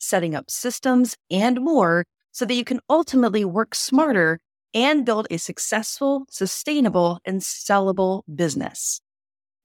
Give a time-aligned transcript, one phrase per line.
[0.00, 4.40] setting up systems, and more so that you can ultimately work smarter
[4.74, 9.00] and build a successful, sustainable, and sellable business.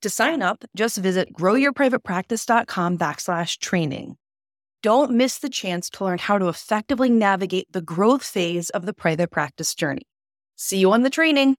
[0.01, 4.17] To sign up, just visit growyourprivatepractice.com backslash training.
[4.83, 8.93] Don't miss the chance to learn how to effectively navigate the growth phase of the
[8.93, 10.03] private practice journey.
[10.55, 11.55] See you on the training.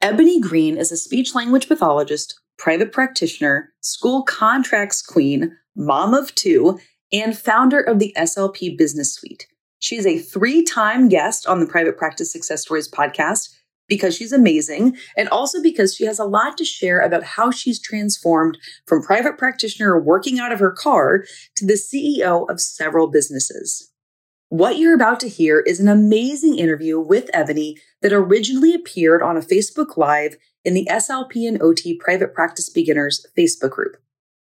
[0.00, 6.78] Ebony Green is a speech language pathologist, private practitioner, school contracts queen, mom of two,
[7.12, 9.46] and founder of the SLP Business Suite.
[9.78, 13.54] She's a three time guest on the Private Practice Success Stories podcast
[13.88, 17.80] because she's amazing and also because she has a lot to share about how she's
[17.80, 23.92] transformed from private practitioner working out of her car to the CEO of several businesses.
[24.48, 29.36] What you're about to hear is an amazing interview with Ebony that originally appeared on
[29.36, 33.96] a Facebook Live in the SLP and OT Private Practice Beginners Facebook group.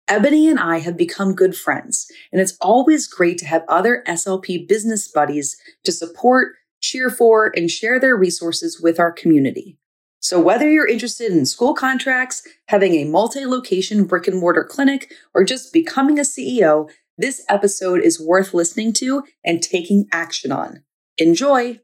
[0.06, 4.68] Ebony and I have become good friends, and it's always great to have other SLP
[4.68, 9.78] business buddies to support, cheer for, and share their resources with our community.
[10.20, 15.10] So, whether you're interested in school contracts, having a multi location brick and mortar clinic,
[15.32, 20.82] or just becoming a CEO, this episode is worth listening to and taking action on.
[21.16, 21.80] Enjoy!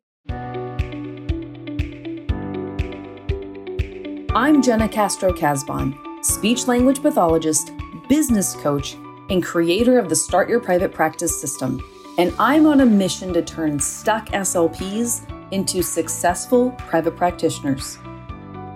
[4.34, 7.72] I'm Jena Castro Casbon, speech language pathologist
[8.10, 8.96] business coach,
[9.28, 11.80] and creator of the Start Your Private Practice system.
[12.18, 17.98] And I'm on a mission to turn stuck SLPs into successful private practitioners.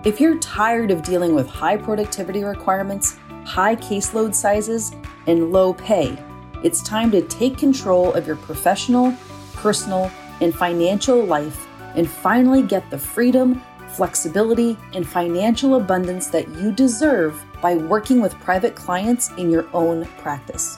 [0.05, 4.95] If you're tired of dealing with high productivity requirements, high caseload sizes,
[5.27, 6.17] and low pay,
[6.63, 9.13] it's time to take control of your professional,
[9.55, 10.09] personal,
[10.39, 17.43] and financial life and finally get the freedom, flexibility, and financial abundance that you deserve
[17.65, 20.77] by working with private clients in your own practice.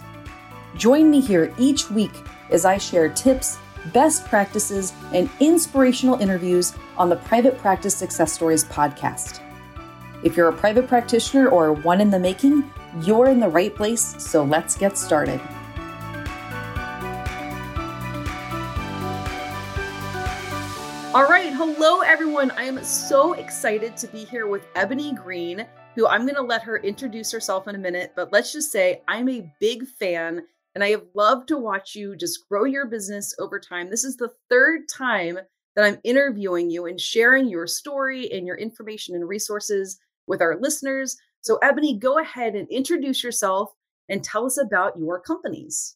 [0.77, 2.13] Join me here each week
[2.49, 3.57] as I share tips,
[3.91, 9.41] best practices, and inspirational interviews on the Private Practice Success Stories podcast.
[10.23, 12.63] If you're a private practitioner or one in the making,
[13.01, 15.41] you're in the right place, so let's get started.
[21.13, 22.51] All right, hello everyone.
[22.51, 25.67] I am so excited to be here with Ebony Green
[25.97, 28.13] who I'm going to let her introduce herself in a minute.
[28.15, 30.43] But let's just say I'm a big fan
[30.75, 33.89] and I have loved to watch you just grow your business over time.
[33.89, 35.39] This is the third time
[35.75, 40.59] that I'm interviewing you and sharing your story and your information and resources with our
[40.59, 41.17] listeners.
[41.41, 43.73] So, Ebony, go ahead and introduce yourself
[44.07, 45.95] and tell us about your companies.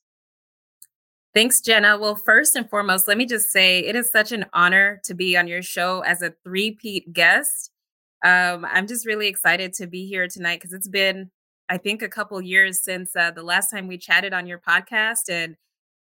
[1.36, 2.00] Thanks, Jena.
[2.00, 5.38] Well, first and foremost, let me just say it is such an honor to be
[5.38, 7.71] on your show as a three-peat guest.
[8.24, 11.32] Um, I'm just really excited to be here tonight because it's been,
[11.70, 15.30] I think, a couple years since uh, the last time we chatted on your podcast,
[15.30, 15.56] and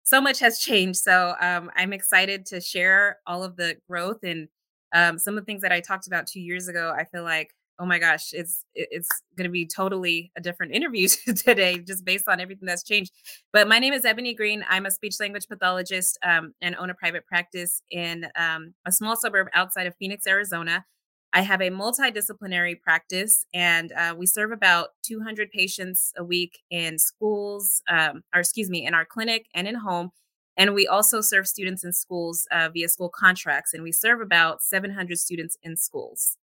[0.04, 1.00] so much has changed.
[1.00, 4.48] So um, I'm excited to share all of the growth and
[4.94, 6.94] um, some of the things that I talked about two years ago.
[6.96, 11.08] I feel like, oh my gosh, it's it's going to be totally a different interview
[11.36, 13.12] today, just based on everything that's changed.
[13.52, 14.64] But my name is Ebony Green.
[14.70, 19.18] I'm a speech language pathologist um, and own a private practice in um, a small
[19.18, 20.86] suburb outside of Phoenix, Arizona.
[21.36, 26.98] I have a multidisciplinary practice, and uh, we serve about 200 patients a week in
[26.98, 30.12] schools, um, or excuse me, in our clinic and in home.
[30.56, 34.64] And we also serve students in schools uh, via school contracts, and we serve about
[34.64, 36.38] 700 students in schools.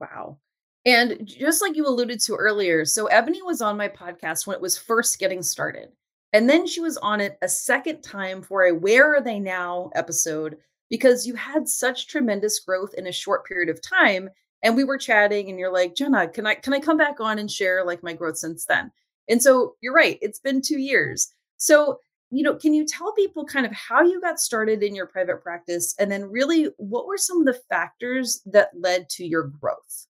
[0.00, 0.38] Wow.
[0.86, 4.62] And just like you alluded to earlier, so Ebony was on my podcast when it
[4.62, 5.90] was first getting started.
[6.32, 9.90] And then she was on it a second time for a Where Are They Now
[9.94, 10.56] episode
[10.90, 14.28] because you had such tremendous growth in a short period of time
[14.62, 17.38] and we were chatting and you're like jena can i can i come back on
[17.38, 18.90] and share like my growth since then?
[19.28, 21.32] And so you're right it's been two years.
[21.56, 22.00] So
[22.30, 25.42] you know can you tell people kind of how you got started in your private
[25.42, 30.06] practice and then really what were some of the factors that led to your growth?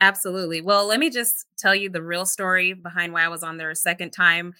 [0.00, 0.60] Absolutely.
[0.60, 3.70] Well let me just tell you the real story behind why i was on there
[3.70, 4.54] a second time.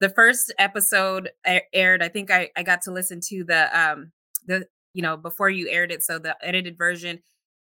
[0.00, 1.30] The first episode
[1.72, 4.12] aired i think i, I got to listen to the um
[4.46, 7.18] the you know before you aired it so the edited version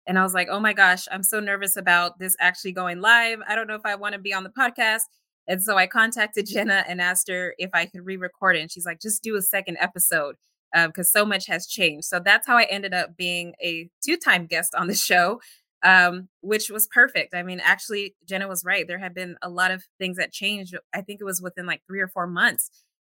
[0.08, 3.40] and i was like oh my gosh i'm so nervous about this actually going live
[3.48, 5.04] i don't know if i want to be on the podcast
[5.48, 8.86] and so i contacted jena and asked her if i could re-record it and she's
[8.86, 10.36] like just do a second episode
[10.74, 12.06] because uh, so much has changed.
[12.06, 15.42] So that's how I ended up being a two time guest on the show,
[15.84, 17.34] um, which was perfect.
[17.34, 18.88] I mean, actually, Jena was right.
[18.88, 20.76] There had been a lot of things that changed.
[20.94, 22.70] I think it was within like three or four months.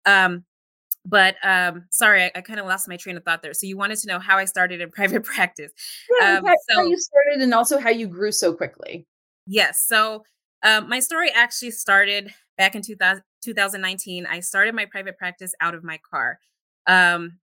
[0.07, 0.45] Um,
[1.05, 3.55] but um, sorry, I, I kind of lost my train of thought there.
[3.55, 5.73] So you wanted to know how I started in private practice.
[6.21, 9.07] Yeah, um, how, so, how you started and also how you grew so quickly.
[9.47, 9.85] Yes.
[9.87, 10.25] So
[10.63, 14.27] um, my story actually started back in 2000, 2019.
[14.27, 16.39] I started my private practice out of my car.
[16.87, 17.39] Um,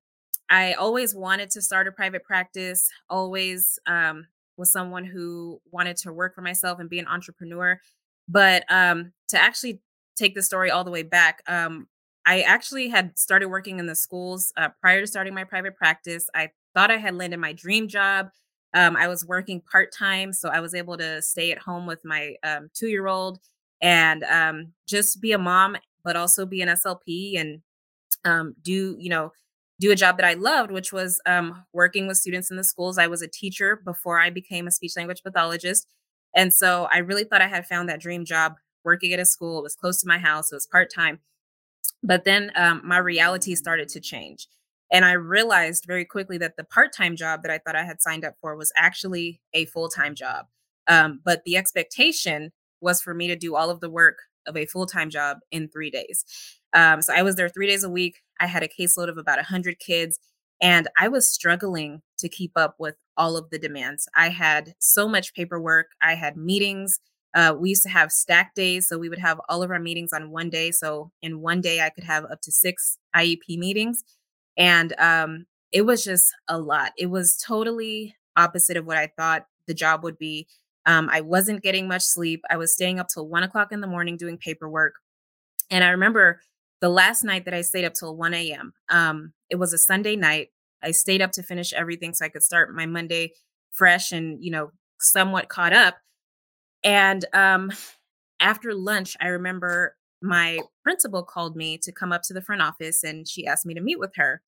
[0.49, 6.13] I always wanted to start a private practice, always um, was someone who wanted to
[6.13, 7.79] work for myself and be an entrepreneur.
[8.29, 9.81] But um, to actually
[10.15, 11.87] take the story all the way back, um,
[12.27, 16.29] I actually had started working in the schools uh, prior to starting my private practice.
[16.35, 18.31] I thought I had landed my dream job.
[18.73, 22.03] Um, I was working part time, so I was able to stay at home with
[22.03, 23.39] my um, two year old
[23.81, 27.61] and um, just be a mom, but also be an SLP and
[28.25, 29.31] um, do you know
[29.79, 32.97] do a job that I loved, which was um, working with students in the schools.
[32.97, 35.87] I was a teacher before I became a speech language pathologist,
[36.35, 39.59] and so I really thought I had found that dream job working at a school.
[39.59, 40.51] It was close to my house.
[40.51, 41.19] It was part time
[42.03, 44.47] but then um, my reality started to change.
[44.91, 48.01] And I realized very quickly that the part time job that I thought I had
[48.01, 50.45] signed up for was actually a full time job.
[50.87, 54.65] Um, but the expectation was for me to do all of the work of a
[54.65, 56.23] full time job in three days.
[56.73, 58.21] Um, so I was there three days a week.
[58.39, 60.19] I had a caseload of about 100 kids,
[60.61, 64.07] and I was struggling to keep up with all of the demands.
[64.15, 66.99] I had so much paperwork, I had meetings
[67.33, 68.87] uh, we used to have stack days.
[68.87, 70.71] So we would have all of our meetings on one day.
[70.71, 74.03] So in one day, I could have up to six IEP meetings.
[74.57, 76.93] And um, it was just a lot.
[76.97, 80.47] It was totally opposite of what I thought the job would be.
[80.85, 82.43] Um, I wasn't getting much sleep.
[82.49, 84.93] I was staying up till one o'clock in the morning doing paperwork.
[85.69, 86.39] And I remember
[86.79, 88.73] the last night that I stayed up till 1 a.m.
[88.89, 90.49] Um, it was a Sunday night.
[90.81, 93.33] I stayed up to finish everything so I could start my Monday
[93.71, 95.97] fresh and, you know, somewhat caught up.
[96.83, 97.71] And um,
[98.39, 103.03] after lunch, I remember my principal called me to come up to the front office
[103.03, 104.41] and she asked me to meet with her.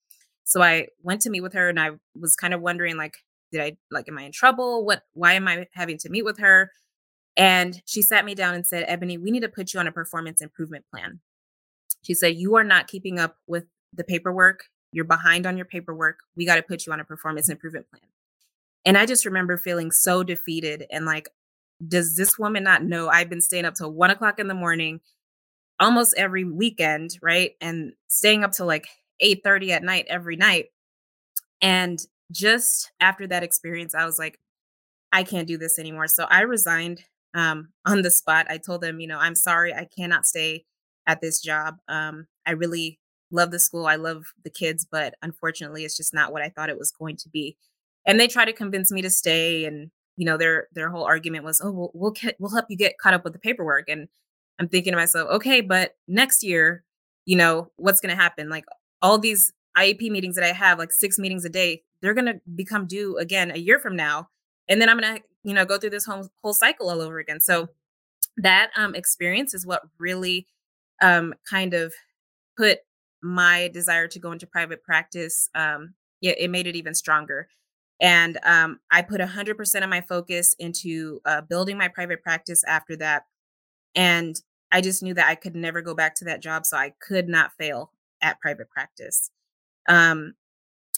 [0.44, 3.18] So I went to meet with her and I was kind of wondering like
[3.52, 4.86] did I like am I in trouble?
[4.86, 6.72] What why am I having to meet with her?
[7.38, 9.92] And she sat me down and said, "Ebony, we need to put you on a
[9.92, 11.20] performance improvement plan."
[12.02, 14.66] She said, "You are not keeping up with the paperwork.
[14.92, 16.20] You're behind on your paperwork.
[16.36, 18.04] We got to put you on a performance improvement plan."
[18.86, 21.30] And I just remember feeling so defeated and like
[21.88, 25.00] does this woman not know I've been staying up till one o'clock in the morning
[25.80, 27.52] almost every weekend, right?
[27.62, 28.88] And staying up till like
[29.20, 30.68] 8 30 at night every night.
[31.62, 32.00] And
[32.32, 34.40] just after that experience, I was like,
[35.12, 36.08] I can't do this anymore.
[36.08, 37.04] So I resigned
[37.34, 38.48] um, on the spot.
[38.50, 40.66] I told them, you know, I'm sorry, I cannot stay
[41.08, 41.78] at this job.
[41.88, 43.00] Um, I really
[43.32, 46.70] love the school, I love the kids, but unfortunately, it's just not what I thought
[46.70, 47.58] it was going to be.
[48.06, 51.44] And they tried to convince me to stay and you know their their whole argument
[51.44, 54.08] was oh we'll we'll, get, we'll help you get caught up with the paperwork and
[54.60, 56.84] i'm thinking to myself okay but next year
[57.26, 58.50] you know what's going to happen?
[58.50, 58.66] Like
[59.04, 62.42] all these iep meetings that i have like six meetings a day they're going to
[62.56, 64.28] become due again a year from now
[64.68, 67.20] and then i'm going to you know go through this whole whole cycle all over
[67.20, 67.40] again.
[67.40, 67.70] So
[68.38, 70.48] that um experience is what really
[71.02, 71.94] um kind of
[72.58, 72.80] put
[73.22, 77.50] my desire to go into private practice um yeah it made it even stronger
[78.00, 82.96] and um, I put 100% of my focus into uh, building my private practice after
[82.98, 83.24] that.
[83.96, 84.40] And
[84.72, 86.66] I just knew that I could never go back to that job.
[86.66, 89.32] So I could not fail at private practice.
[89.88, 90.36] Um,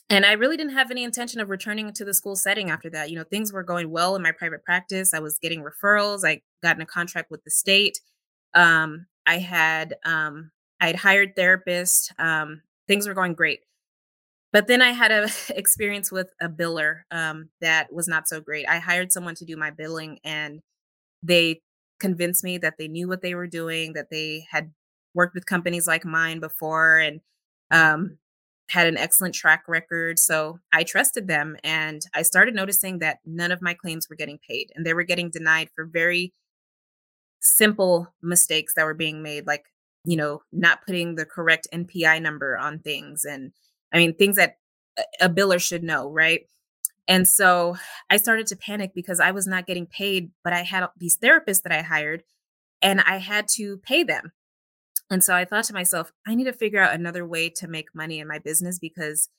[0.09, 3.09] and I really didn't have any intention of returning to the school setting after that.
[3.09, 5.13] You know, things were going well in my private practice.
[5.13, 6.27] I was getting referrals.
[6.27, 8.01] I got in a contract with the state.
[8.53, 12.11] Um, I had um, I had hired therapists.
[12.19, 13.61] Um, things were going great.
[14.51, 18.67] But then I had a experience with a biller um, that was not so great.
[18.67, 20.61] I hired someone to do my billing, and
[21.23, 21.61] they
[21.99, 24.71] convinced me that they knew what they were doing, that they had
[25.13, 27.21] worked with companies like mine before, and
[27.71, 28.17] um,
[28.69, 30.19] had an excellent track record.
[30.19, 34.39] So I trusted them, and I started noticing that none of my claims were getting
[34.49, 36.33] paid, and they were getting denied for very
[37.41, 39.63] simple mistakes that were being made, like
[40.03, 43.51] you know, not putting the correct NPI number on things and
[43.93, 44.57] I mean, things that
[45.19, 46.41] a biller should know, right?
[47.07, 47.75] And so
[48.09, 51.63] I started to panic because I was not getting paid, but I had these therapists
[51.63, 52.23] that I hired
[52.81, 54.31] and I had to pay them.
[55.09, 57.93] And so I thought to myself, I need to figure out another way to make
[57.93, 59.29] money in my business because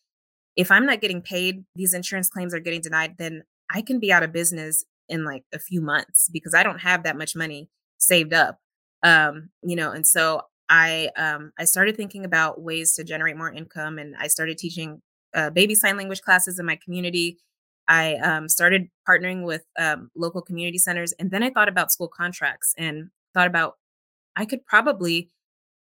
[0.54, 4.12] if I'm not getting paid, these insurance claims are getting denied, then I can be
[4.12, 7.70] out of business in like a few months because I don't have that much money
[7.98, 8.58] saved up.
[9.02, 13.52] Um, you know, and so I um, I started thinking about ways to generate more
[13.52, 15.02] income, and I started teaching
[15.34, 17.36] uh, baby sign language classes in my community.
[17.88, 22.08] I um, started partnering with um, local community centers, and then I thought about school
[22.08, 23.76] contracts and thought about
[24.34, 25.28] I could probably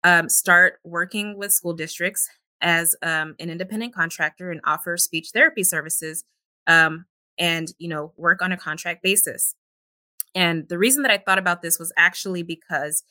[0.04, 2.28] um, start working with school districts
[2.60, 6.22] as um, an independent contractor and offer speech therapy services
[6.68, 7.04] um,
[7.36, 9.56] and you know work on a contract basis
[10.34, 13.02] and the reason that i thought about this was actually because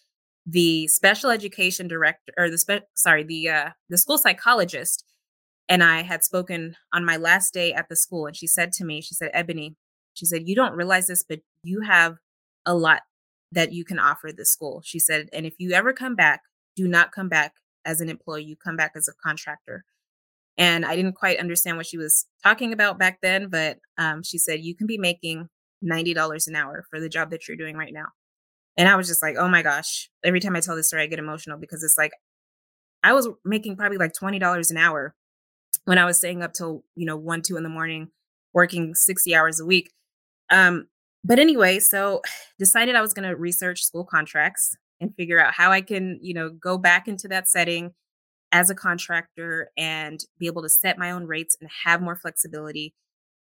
[0.50, 5.04] the special education director or the spe- sorry the uh, the school psychologist
[5.68, 8.86] and i had spoken on my last day at the school and she said to
[8.86, 9.76] me she said ebony
[10.14, 12.16] she said you don't realize this but you have
[12.66, 13.02] a lot
[13.52, 16.42] that you can offer the school she said and if you ever come back
[16.78, 17.56] do not come back
[17.88, 19.86] as an employee, you come back as a contractor.
[20.58, 24.38] And I didn't quite understand what she was talking about back then, but um, she
[24.38, 25.50] said, You can be making
[25.84, 28.08] $90 an hour for the job that you're doing right now.
[28.78, 30.10] And I was just like, Oh my gosh.
[30.24, 32.12] Every time I tell this story, I get emotional because it's like,
[33.04, 35.16] I was making probably like $20 an hour
[35.86, 38.10] when I was staying up till, you know, one, two in the morning,
[38.54, 39.92] working 60 hours a week.
[40.50, 40.88] Um,
[41.24, 42.22] but anyway, so
[42.60, 46.34] decided I was going to research school contracts and figure out how I can, you
[46.34, 47.94] know, go back into that setting
[48.52, 52.94] as a contractor and be able to set my own rates and have more flexibility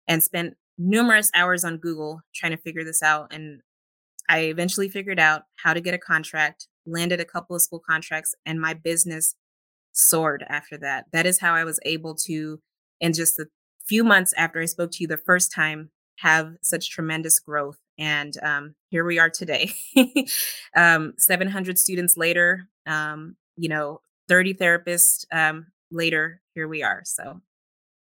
[0.08, 3.60] and spent numerous hours on Google trying to figure this out and
[4.28, 8.34] I eventually figured out how to get a contract, landed a couple of school contracts
[8.44, 9.34] and my business
[9.92, 11.06] soared after that.
[11.12, 12.60] That is how I was able to
[13.00, 13.46] in just a
[13.86, 18.36] few months after I spoke to you the first time have such tremendous growth and
[18.42, 19.72] um, here we are today.
[20.76, 27.40] Um, 700 students later um, you know 30 therapists um, later here we are so.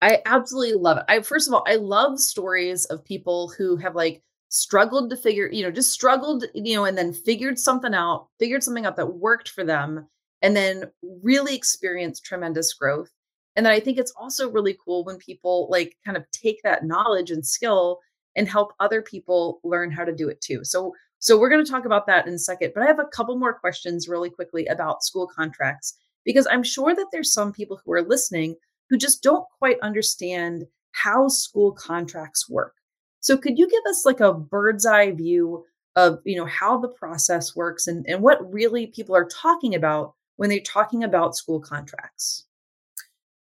[0.01, 1.05] I absolutely love it.
[1.07, 5.49] I first of all i love stories of people who have like struggled to figure
[5.51, 9.15] you know just struggled you know and then figured something out figured something out that
[9.15, 10.07] worked for them
[10.41, 10.85] and then
[11.23, 13.11] really experienced tremendous growth
[13.55, 16.83] and then i think it's also really cool when people like kind of take that
[16.83, 17.99] knowledge and skill
[18.35, 20.63] and help other people learn how to do it too.
[20.63, 23.05] So so we're going to talk about that in a second, but I have a
[23.05, 27.81] couple more questions really quickly about school contracts because I'm sure that there's some people
[27.83, 28.55] who are listening
[28.89, 32.73] who just don't quite understand how school contracts work.
[33.19, 36.87] So could you give us like a bird's eye view of, you know, how the
[36.87, 41.59] process works and, and what really people are talking about when they're talking about school
[41.59, 42.45] contracts?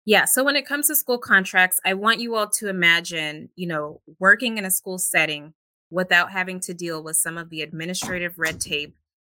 [0.04, 0.24] Yeah.
[0.24, 4.00] So when it comes to school contracts, I want you all to imagine, you know,
[4.18, 5.54] working in a school setting
[5.90, 8.96] without having to deal with some of the administrative red tape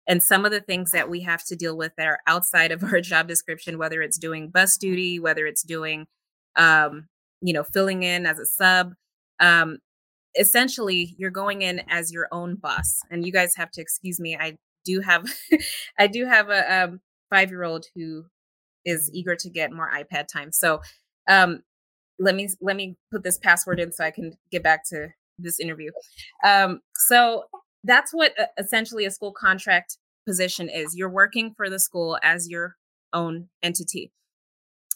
[0.07, 2.85] and some of the things that we have to deal with that are outside of
[2.93, 6.07] our job description, whether it's doing bus duty, whether it's doing,
[6.57, 7.09] um,
[7.41, 8.95] you know, filling in as a sub.
[9.41, 9.79] Um,
[10.39, 13.01] essentially, you're going in as your own boss.
[13.11, 14.37] And you guys have to excuse me.
[14.37, 15.25] I do have,
[15.99, 18.25] I do have a um, five year old who
[18.85, 20.53] is eager to get more iPad time.
[20.53, 20.81] So
[21.29, 21.63] um,
[22.19, 25.09] let me let me put this password in so I can get back to
[25.39, 25.91] this interview.
[26.45, 27.45] Um, so
[27.85, 30.97] that's what uh, essentially a school contract position is.
[30.97, 32.77] You're working for the school as your
[33.13, 34.13] own entity.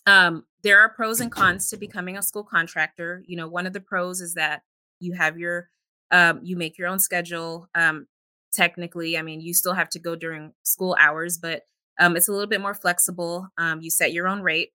[0.06, 3.22] Um, there are pros and cons to becoming a school contractor.
[3.26, 4.62] You know, one of the pros is that
[5.00, 5.68] you have your
[6.10, 7.68] um, you make your own schedule.
[7.74, 8.06] Um,
[8.52, 11.62] technically, I mean, you still have to go during school hours, but
[11.98, 13.48] um, it's a little bit more flexible.
[13.58, 14.70] Um, you set your own rate.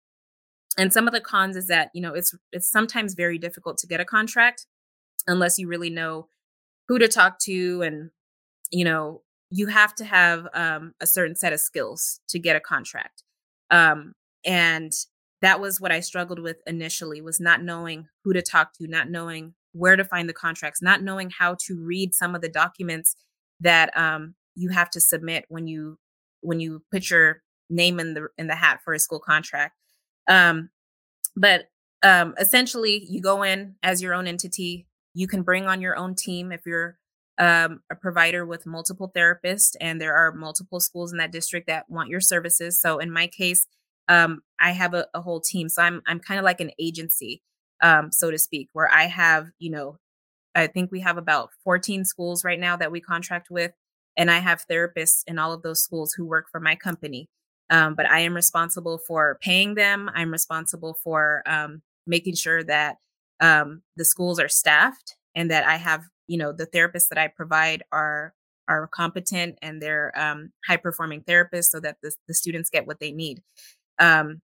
[0.77, 3.87] And some of the cons is that, you know, it's it's sometimes very difficult to
[3.87, 4.65] get a contract
[5.27, 6.27] unless you really know
[6.87, 8.11] who to talk to and
[8.71, 12.61] you know, you have to have um, a certain set of skills to get a
[12.61, 13.23] contract.
[13.69, 14.13] Um,
[14.45, 14.93] and
[15.41, 19.09] that was what I struggled with initially was not knowing who to talk to, not
[19.09, 23.15] knowing where to find the contracts, not knowing how to read some of the documents
[23.59, 25.97] that um, you have to submit when you
[26.41, 29.75] when you put your name in the in the hat for a school contract.
[30.27, 30.69] Um,
[31.35, 31.65] but
[32.03, 34.87] um, essentially, you go in as your own entity.
[35.13, 36.97] You can bring on your own team if you're
[37.37, 41.89] um, a provider with multiple therapists, and there are multiple schools in that district that
[41.89, 42.79] want your services.
[42.79, 43.67] So in my case,
[44.07, 45.69] um, I have a, a, whole team.
[45.69, 47.41] So I'm I'm kind of like an agency,
[47.81, 49.97] um, so to speak, where I have you know,
[50.55, 53.71] I think we have about 14 schools right now that we contract with.
[54.17, 57.29] And I have therapists in all of those schools who work for my company.
[57.69, 60.11] Um, but I am responsible for paying them.
[60.13, 62.97] I'm responsible for um, making sure that
[63.39, 67.27] um, the schools are staffed and that I have, you know, the therapists that I
[67.27, 68.33] provide are
[68.67, 72.99] are competent and they're um, high performing therapists so that the, the students get what
[72.99, 73.41] they need.
[73.99, 74.41] Um,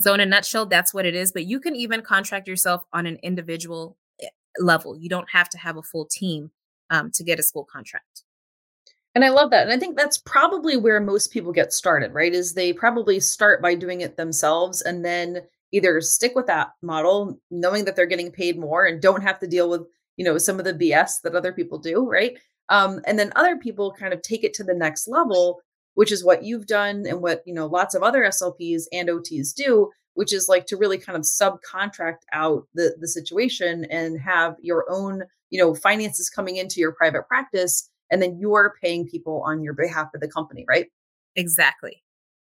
[0.00, 1.32] so in a nutshell, that's what it is.
[1.32, 4.28] But you can even contract yourself on an individual eh,
[4.58, 4.96] level.
[4.96, 6.50] You don't have to have a full team
[6.90, 8.24] um, to get a school contract.
[9.14, 9.64] And I love that.
[9.64, 12.32] And I think that's probably where most people get started, right?
[12.32, 15.42] Is they probably start by doing it themselves and then
[15.72, 19.46] either stick with that model, knowing that they're getting paid more and don't have to
[19.46, 19.82] deal with,
[20.16, 22.38] you know, some of the BS that other people do, right?
[22.68, 25.60] Um, and then other people kind of take it to the next level,
[25.94, 29.54] which is what you've done and what, you know, lots of other SLPs and OTs
[29.54, 34.56] do, which is like to really kind of subcontract out the the situation and have
[34.60, 39.42] your own, you know, finances coming into your private practice and then you're paying people
[39.46, 40.86] on your behalf of the company, right?
[41.36, 42.02] Exactly.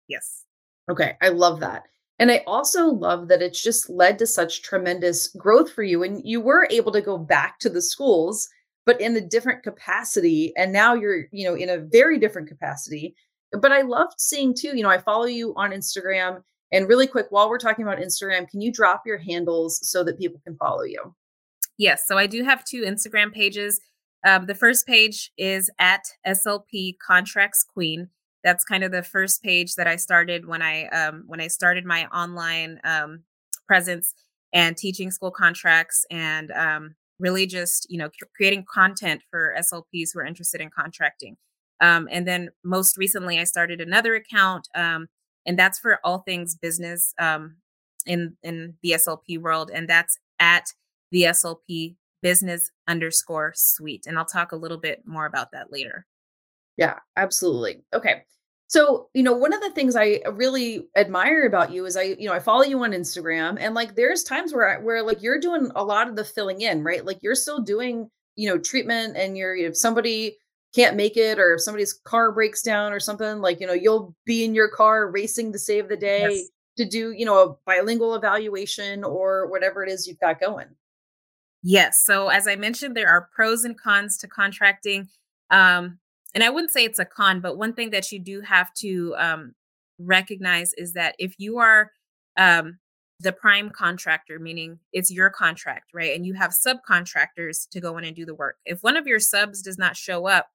[0.07, 0.43] Yes.
[0.89, 1.83] Okay, I love that.
[2.19, 6.03] And I also love that it's just led to such tremendous growth for you.
[6.03, 8.47] And you were able to go back to the schools,
[8.85, 10.53] but in a different capacity.
[10.55, 13.15] And now you're, you know, in a very different capacity.
[13.59, 16.41] But I loved seeing too, you know, I follow you on Instagram.
[16.71, 20.17] And really quick, while we're talking about Instagram, can you drop your handles so that
[20.17, 21.13] people can follow you?
[21.77, 22.07] Yes.
[22.07, 23.79] So I do have two Instagram pages.
[24.25, 28.09] Um, the first page is at SLP Contracts Queen
[28.43, 31.85] that's kind of the first page that I started when I um, when I started
[31.85, 33.23] my online um,
[33.67, 34.13] presence
[34.53, 40.19] and teaching school contracts and um, really just you know creating content for SLPs who
[40.19, 41.37] are interested in contracting.
[41.83, 45.07] Um, and then most recently, I started another account, um,
[45.45, 47.57] and that's for all things business um,
[48.05, 50.67] in in the SLP world, and that's at
[51.11, 54.05] the SLP business underscore suite.
[54.07, 56.05] And I'll talk a little bit more about that later.
[56.77, 57.83] Yeah, absolutely.
[57.93, 58.23] Okay.
[58.67, 62.27] So, you know, one of the things I really admire about you is I, you
[62.27, 65.39] know, I follow you on Instagram and like there's times where I, where like you're
[65.39, 67.05] doing a lot of the filling in, right?
[67.05, 70.37] Like you're still doing, you know, treatment and you're if somebody
[70.73, 74.15] can't make it or if somebody's car breaks down or something, like, you know, you'll
[74.25, 76.49] be in your car racing to save the day yes.
[76.77, 80.67] to do, you know, a bilingual evaluation or whatever it is you've got going.
[81.61, 82.03] Yes.
[82.05, 85.07] So as I mentioned, there are pros and cons to contracting.
[85.49, 85.99] Um,
[86.33, 89.15] and I wouldn't say it's a con, but one thing that you do have to
[89.17, 89.53] um,
[89.99, 91.91] recognize is that if you are
[92.37, 92.79] um,
[93.19, 96.15] the prime contractor, meaning it's your contract, right?
[96.15, 98.57] And you have subcontractors to go in and do the work.
[98.65, 100.49] If one of your subs does not show up,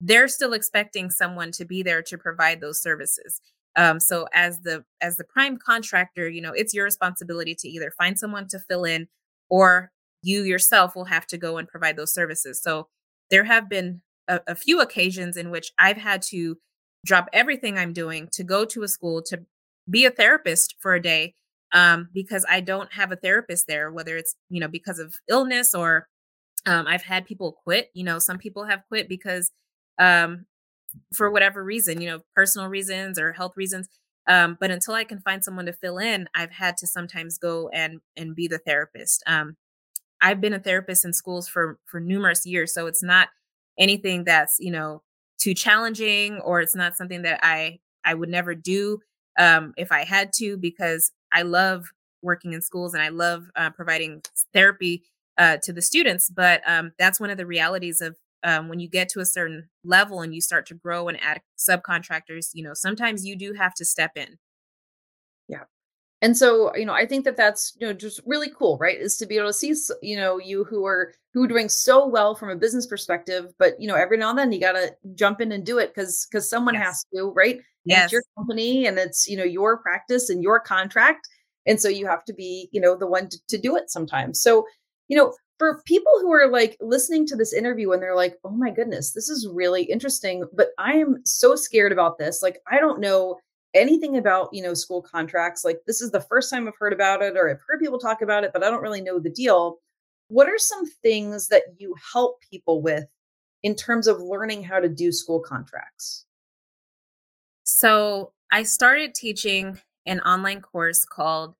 [0.00, 3.40] they're still expecting someone to be there to provide those services.
[3.76, 7.92] Um, so as the as the prime contractor, you know, it's your responsibility to either
[7.96, 9.08] find someone to fill in
[9.48, 9.90] or
[10.22, 12.60] you yourself will have to go and provide those services.
[12.60, 12.88] So
[13.30, 16.58] there have been a, a few occasions in which I've had to
[17.06, 19.44] drop everything I'm doing to go to a school to
[19.88, 21.34] be a therapist for a day
[21.72, 25.74] um, because I don't have a therapist there, whether it's, you know, because of illness
[25.74, 26.08] or
[26.66, 27.90] um, I've had people quit.
[27.94, 29.50] You know, some people have quit because
[30.00, 30.46] um,
[31.14, 33.88] for whatever reason, you know, personal reasons or health reasons.
[34.26, 37.68] Um, but until I can find someone to fill in, I've had to sometimes go
[37.68, 39.22] and and be the therapist.
[39.26, 39.56] Um,
[40.20, 43.28] I've been a therapist in schools for for numerous years, so it's not
[43.78, 45.02] anything that's you know
[45.40, 49.00] too challenging or it's not something that i i would never do
[49.38, 51.86] um, if i had to because i love
[52.22, 55.02] working in schools and i love uh, providing therapy
[55.38, 58.88] uh, to the students but um, that's one of the realities of um, when you
[58.88, 62.74] get to a certain level and you start to grow and add subcontractors you know
[62.74, 64.38] sometimes you do have to step in
[65.48, 65.64] yeah
[66.22, 69.16] and so you know i think that that's you know just really cool right is
[69.16, 72.34] to be able to see you know you who are who are doing so well
[72.34, 75.40] from a business perspective but you know every now and then you got to jump
[75.40, 76.84] in and do it because because someone yes.
[76.84, 78.04] has to right yes.
[78.04, 81.26] it's your company and it's you know your practice and your contract
[81.66, 84.42] and so you have to be you know the one to, to do it sometimes
[84.42, 84.64] so
[85.08, 88.50] you know for people who are like listening to this interview and they're like oh
[88.50, 92.80] my goodness this is really interesting but i am so scared about this like i
[92.80, 93.38] don't know
[93.74, 97.20] anything about you know school contracts like this is the first time i've heard about
[97.20, 99.78] it or i've heard people talk about it but i don't really know the deal.
[100.28, 103.04] What are some things that you help people with
[103.64, 106.24] in terms of learning how to do school contracts?
[107.64, 111.54] So i started teaching an online course called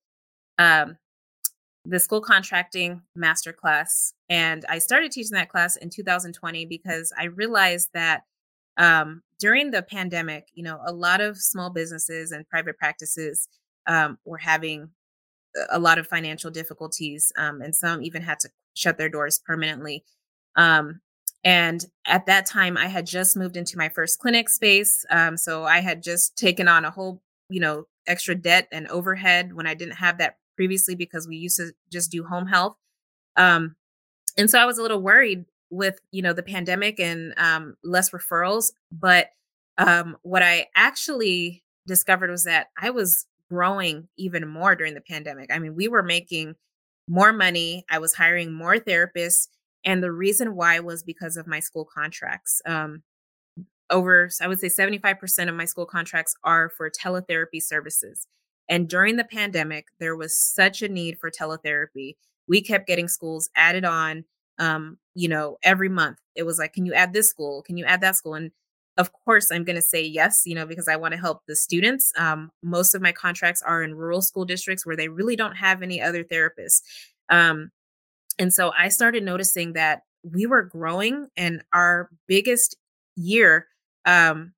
[0.59, 0.97] um,
[1.85, 7.88] the school contracting masterclass and i started teaching that class in 2020 because i realized
[7.95, 8.25] that
[8.77, 13.47] um, during the pandemic, you know, a lot of small businesses and private practices
[13.87, 14.90] um, were having
[15.71, 20.05] a lot of financial difficulties, um, and some even had to shut their doors permanently.
[20.57, 21.01] Um,
[21.45, 25.64] and at that time, I had just moved into my first clinic space, um, so
[25.64, 29.75] I had just taken on a whole, you know, extra debt and overhead when I
[29.75, 32.77] didn't have that previously because we used to just do home health.
[33.35, 33.77] Um,
[34.37, 38.11] and so I was a little worried with you know the pandemic and um, less
[38.11, 39.29] referrals but
[39.79, 45.51] um, what i actually discovered was that i was growing even more during the pandemic.
[45.53, 46.57] I mean we were making
[47.09, 49.49] more money i was hiring more therapists
[49.85, 52.61] and the reason why was because of my school contracts.
[52.66, 53.03] Um,
[53.88, 58.27] over i would say 75% of my school contracts are for teletherapy services
[58.70, 62.14] And during the pandemic, there was such a need for teletherapy.
[62.48, 64.24] We kept getting schools added on,
[64.59, 66.18] um, you know, every month.
[66.37, 67.62] It was like, can you add this school?
[67.62, 68.35] Can you add that school?
[68.35, 68.52] And
[68.96, 71.56] of course, I'm going to say yes, you know, because I want to help the
[71.56, 72.12] students.
[72.16, 75.83] Um, most of my contracts are in rural school districts where they really don't have
[75.83, 76.83] any other therapists.
[77.28, 77.70] Um,
[78.38, 82.76] and so I started noticing that we were growing, and our biggest
[83.16, 83.66] year,
[84.04, 84.52] um,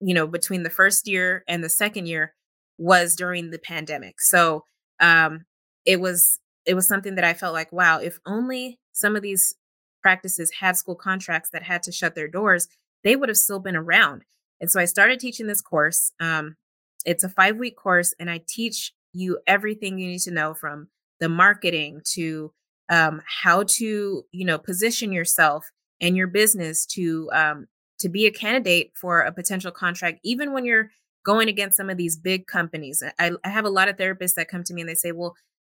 [0.00, 2.34] you know, between the first year and the second year
[2.78, 4.20] was during the pandemic.
[4.20, 4.64] So
[5.00, 5.44] um,
[5.84, 9.54] it was it was something that I felt like, wow, if only some of these
[10.02, 12.68] practices had school contracts that had to shut their doors,
[13.02, 14.22] they would have still been around.
[14.60, 16.12] And so I started teaching this course.
[16.20, 16.56] Um,
[17.04, 20.88] it's a five week course, and I teach you everything you need to know from
[21.20, 22.52] the marketing to
[22.90, 27.66] um, how to, you know, position yourself and your business to um,
[28.00, 30.90] to be a candidate for a potential contract, even when you're
[31.24, 33.02] going against some of these big companies.
[33.18, 35.36] I, I have a lot of therapists that come to me and they say, "Well,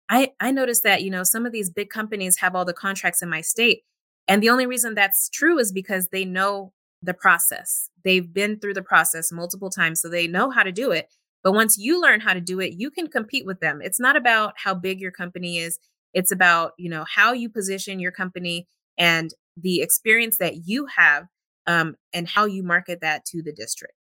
[0.10, 3.22] I I noticed that you know some of these big companies have all the contracts
[3.22, 3.84] in my state,
[4.28, 7.90] and the only reason that's true is because they know the process.
[8.04, 11.10] They've been through the process multiple times, so they know how to do it.
[11.44, 13.80] But once you learn how to do it, you can compete with them.
[13.84, 15.78] It's not about how big your company is.
[16.12, 21.28] It's about, you know, how you position your company and the experience that you have
[21.68, 23.95] um, and how you market that to the district.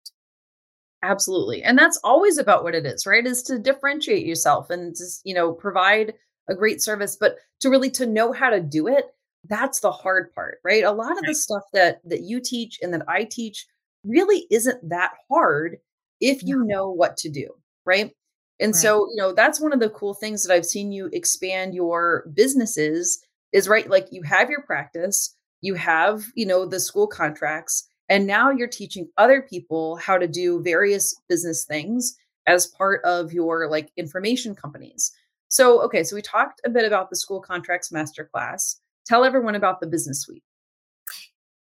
[1.06, 1.64] Absolutely.
[1.64, 3.26] And that's always about what it is, right?
[3.26, 6.14] Is to differentiate yourself and just, you know, provide
[6.50, 9.06] a great service, but to really to know how to do it
[9.50, 10.84] that's the hard part, right?
[10.84, 11.28] A lot of right.
[11.28, 13.66] the stuff that that you teach and that I teach
[14.04, 15.78] really isn't that hard
[16.22, 17.50] if you know what to do,
[17.86, 18.12] right?
[18.60, 18.76] And right.
[18.76, 22.26] so, you know, that's one of the cool things that I've seen you expand your
[22.34, 23.20] businesses
[23.52, 28.28] is right like you have your practice, you have, you know, the school contracts, and
[28.28, 33.70] now you're teaching other people how to do various business things as part of your
[33.70, 35.12] like information companies.
[35.48, 38.76] So, okay, so we talked a bit about the school contracts masterclass.
[39.06, 40.44] Tell everyone about the business suite.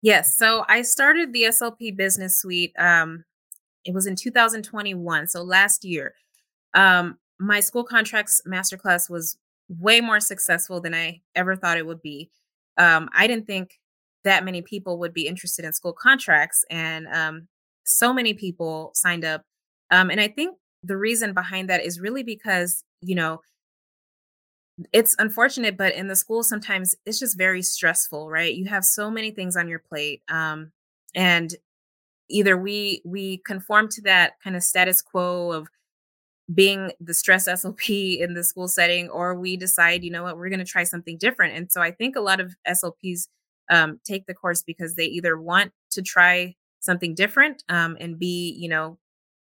[0.02, 0.38] Yes.
[0.38, 2.74] So I started the SLP business suite.
[2.78, 3.26] Um,
[3.84, 5.28] it was in 2021.
[5.28, 6.14] So last year.
[6.74, 9.38] Um, my school contracts masterclass was
[9.70, 12.30] way more successful than I ever thought it would be.
[12.78, 13.80] Um, I didn't think
[14.24, 17.48] that many people would be interested in school contracts, and um,
[17.84, 19.44] so many people signed up.
[19.92, 23.42] Um, and I think the reason behind that is really because, you know,
[24.94, 28.56] it's unfortunate, but in the school, sometimes it's just very stressful, right?
[28.56, 30.22] You have so many things on your plate.
[30.30, 30.72] Um,
[31.16, 31.54] and
[32.30, 35.68] either we we conform to that kind of status quo of
[36.54, 40.50] being the stress SLP in the school setting, or we decide, you know what, we're
[40.50, 41.56] going to try something different.
[41.56, 43.28] And so I think a lot of SLPs
[43.70, 48.52] um, take the course because they either want to try something different um, and be,
[48.58, 48.98] you know,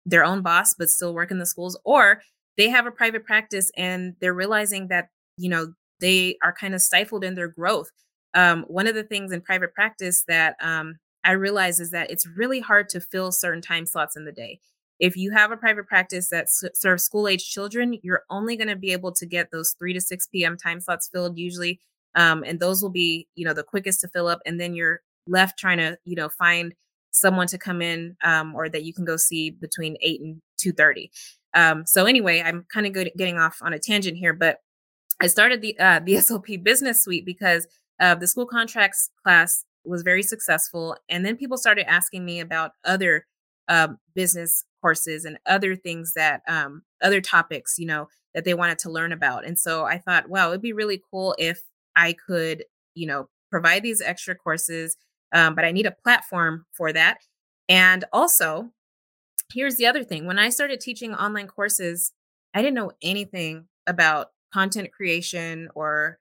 [0.05, 2.23] their own boss, but still work in the schools, or
[2.57, 6.81] they have a private practice and they're realizing that you know they are kind of
[6.83, 7.91] stifled in their growth.
[8.35, 12.27] Um, one of the things in private practice that um, i realize is that it's
[12.27, 14.61] really hard to fill certain time slots in the day.
[14.99, 18.69] If you have a private practice that s- serves school age children you're only going
[18.69, 21.81] to be able to get those 3 to 6 p.m time slots filled usually
[22.16, 25.00] um, and those will be you know the quickest to fill up and then you're
[25.26, 26.74] left trying to you know find
[27.12, 31.11] someone to come in um, or that you can go see between 8 and 2.30
[31.55, 34.61] um, so anyway i'm kind of getting off on a tangent here but
[35.20, 37.66] I started the uh, the SLP Business Suite because
[38.00, 42.72] uh, the school contracts class was very successful, and then people started asking me about
[42.85, 43.26] other
[43.68, 48.79] um, business courses and other things that um, other topics, you know, that they wanted
[48.79, 49.44] to learn about.
[49.44, 51.62] And so I thought, wow, it'd be really cool if
[51.97, 54.97] I could, you know, provide these extra courses,
[55.33, 57.19] um, but I need a platform for that.
[57.69, 58.71] And also,
[59.53, 62.13] here's the other thing: when I started teaching online courses,
[62.55, 66.19] I didn't know anything about content creation or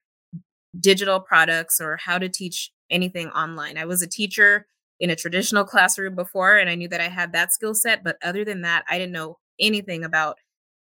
[0.80, 3.78] digital products or how to teach anything online.
[3.78, 4.68] I was a teacher
[5.00, 8.18] in a traditional classroom before and I knew that I had that skill set, but
[8.24, 10.38] other than that, I didn't know anything about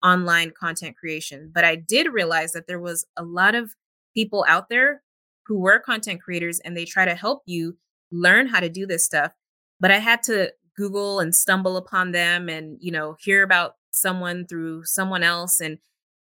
[0.03, 1.51] online content creation.
[1.53, 3.75] But I did realize that there was a lot of
[4.15, 5.03] people out there
[5.47, 7.77] who were content creators and they try to help you
[8.11, 9.33] learn how to do this stuff.
[9.81, 14.47] But I had to Google and stumble upon them and, you know, hear about someone
[14.47, 15.79] through someone else and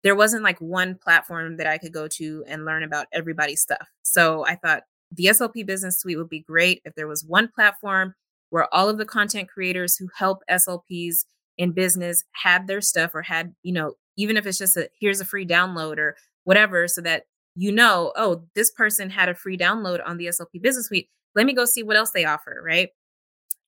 [0.04, 3.88] there wasn't like one platform that I could go to and learn about everybody's stuff.
[4.04, 8.14] So I thought the SLP Business Suite would be great if there was one platform
[8.52, 11.26] where all of the content creators who help SLPs
[11.58, 15.22] in business had their stuff or had, you know, even if it's just a here's
[15.22, 17.24] a free download or whatever, so that
[17.56, 21.10] you know, oh, this person had a free download on the SLP Business Suite.
[21.36, 22.90] Let me go see what else they offer, right?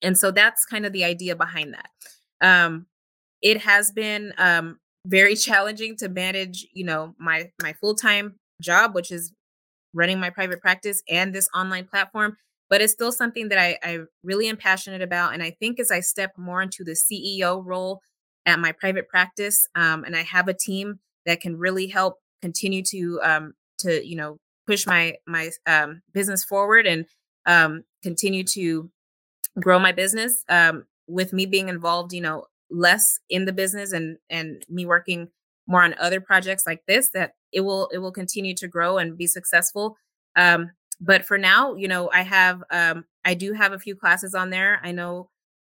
[0.02, 1.90] And so that's kind of the idea behind that.
[2.42, 2.88] Um,
[3.42, 9.12] it has been um, very challenging to manage, you know, my my full-time job, which
[9.12, 9.34] is
[9.94, 12.38] running my private practice and this online platform.
[12.70, 15.34] But it's still something that I, I really am passionate about.
[15.34, 18.02] And I think as I step more into the CEO role
[18.46, 22.84] at my private practice, um, and I have a team that can really help continue
[22.84, 27.06] to um, to you know push my my um, business forward and
[27.46, 28.90] um, continue to
[29.60, 34.18] grow my business um, with me being involved you know less in the business and
[34.30, 35.30] and me working
[35.68, 39.18] more on other projects like this that it will it will continue to grow and
[39.18, 39.98] be successful.
[40.36, 44.34] Um, but for now you know i have um, i do have a few classes
[44.36, 44.80] on there.
[44.84, 45.30] I know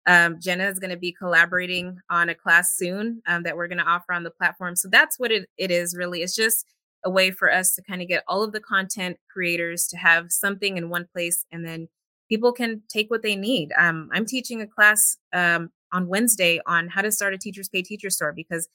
[0.08, 3.80] um, jena is going to be collaborating on a class soon um, that we're going
[3.80, 4.76] to offer on the platform.
[4.76, 6.22] So that's what it, it is really.
[6.22, 6.66] It's just
[7.06, 10.32] a way for us to kind of get all of the content creators to have
[10.32, 11.88] something in one place and then
[12.28, 13.72] people can take what they need.
[13.78, 17.82] Um, I'm teaching a class um, on Wednesday on how to start a teachers pay
[17.82, 18.68] teacher store because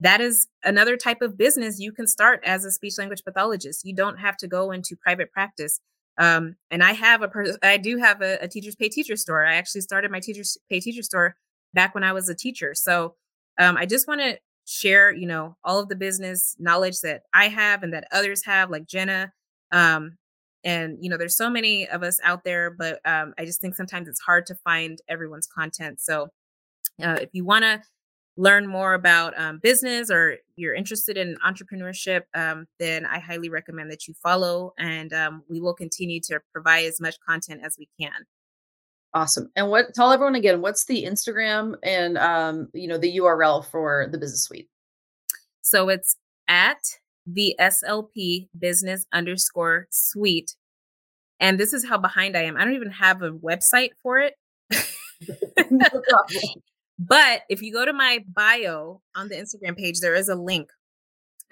[0.00, 3.84] that is another type of business you can start as a speech language pathologist.
[3.84, 5.80] You don't have to go into private practice.
[6.18, 9.44] Um, and I have a, per- I do have a, a, teachers pay teacher store.
[9.44, 11.36] I actually started my teachers pay teacher store
[11.74, 12.74] back when I was a teacher.
[12.74, 13.14] So
[13.58, 17.48] um, I just want to share, you know, all of the business knowledge that I
[17.48, 19.32] have and that others have, like Jena.
[19.72, 20.18] Um,
[20.62, 23.74] and you know, there's so many of us out there, but um, I just think
[23.74, 26.00] sometimes it's hard to find everyone's content.
[26.00, 26.28] So
[27.02, 27.80] uh, if you want to
[28.36, 33.90] learn more about um, business or you're interested in entrepreneurship, um, then I highly recommend
[33.90, 37.88] that you follow, and um, we will continue to provide as much content as we
[37.98, 38.12] can.
[39.14, 39.50] Awesome.
[39.56, 44.06] And what tell everyone again, what's the Instagram and um, you know, the URL for
[44.10, 44.68] the business suite?
[45.62, 46.16] So it's
[46.46, 46.78] at
[47.26, 50.54] the SLP business underscore suite.
[51.40, 52.56] And this is how behind I am.
[52.56, 54.34] I don't even have a website for it.
[56.98, 60.68] but if you go to my bio on the Instagram page, there is a link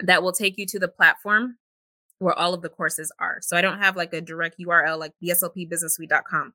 [0.01, 1.57] that will take you to the platform
[2.19, 3.37] where all of the courses are.
[3.41, 6.53] So I don't have like a direct URL like theslpbusinesssuite.com.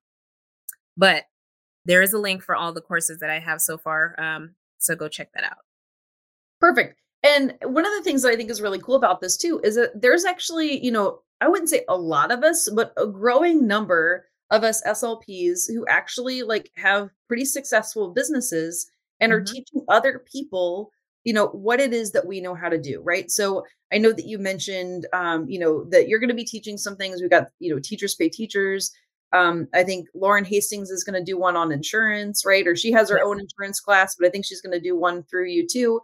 [0.96, 1.24] But
[1.84, 4.14] there is a link for all the courses that I have so far.
[4.18, 5.58] Um, so go check that out.
[6.60, 6.98] Perfect.
[7.24, 9.76] And one of the things that I think is really cool about this too is
[9.76, 13.66] that there's actually, you know, I wouldn't say a lot of us, but a growing
[13.66, 19.54] number of us SLPs who actually like have pretty successful businesses and are mm-hmm.
[19.54, 20.90] teaching other people,
[21.24, 23.30] you know, what it is that we know how to do, right?
[23.30, 26.76] So I know that you mentioned, um, you know, that you're going to be teaching
[26.76, 27.20] some things.
[27.20, 28.92] We've got, you know, teachers pay teachers.
[29.32, 32.66] Um, I think Lauren Hastings is going to do one on insurance, right?
[32.66, 35.22] Or she has her own insurance class, but I think she's going to do one
[35.24, 36.00] through you too.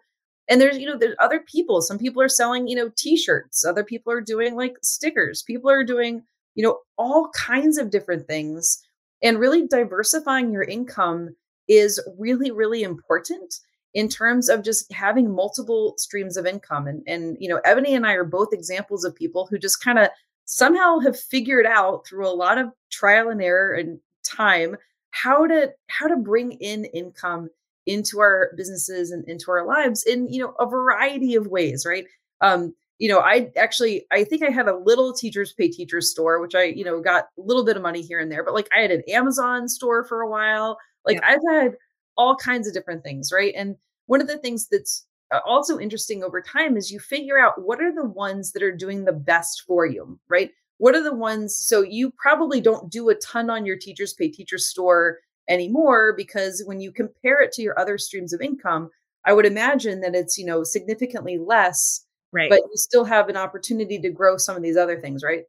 [0.49, 1.83] And there's, you know, there's other people.
[1.83, 3.65] Some people are selling, you know, t-shirts.
[3.65, 5.43] Other people are doing like stickers.
[5.43, 6.23] People are doing,
[6.55, 8.83] you know, all kinds of different things.
[9.23, 11.37] And really diversifying your income
[11.69, 13.57] is really, really important
[13.95, 16.87] in terms of just having multiple streams of income.
[16.87, 19.99] And and you know, Ebony and I are both examples of people who just kind
[19.99, 20.09] of
[20.51, 24.75] somehow have figured out through a lot of trial and error and time
[25.11, 27.51] how to how to bring in income
[27.85, 32.07] into our businesses and into our lives in you know a variety of ways right?
[32.41, 36.41] Um you know i actually i think i had a little teachers pay teachers store
[36.41, 38.69] which i you know got a little bit of money here and there but like
[38.77, 40.77] i had an amazon store for a while.
[41.07, 41.29] Like yeah.
[41.29, 41.77] i've had
[42.17, 43.55] all kinds of different things right?
[43.57, 45.07] And one of the things that's
[45.47, 49.05] also interesting over time is you figure out what are the ones that are doing
[49.05, 50.51] the best for you, right?
[50.79, 51.57] What are the ones?
[51.57, 56.63] So you probably don't do a ton on your teachers pay teacher store anymore because
[56.67, 58.91] when you compare it to your other streams of income,
[59.25, 62.49] I would imagine that it's, you know, significantly less, right?
[62.49, 65.45] But you still have an opportunity to grow some of these other things, right?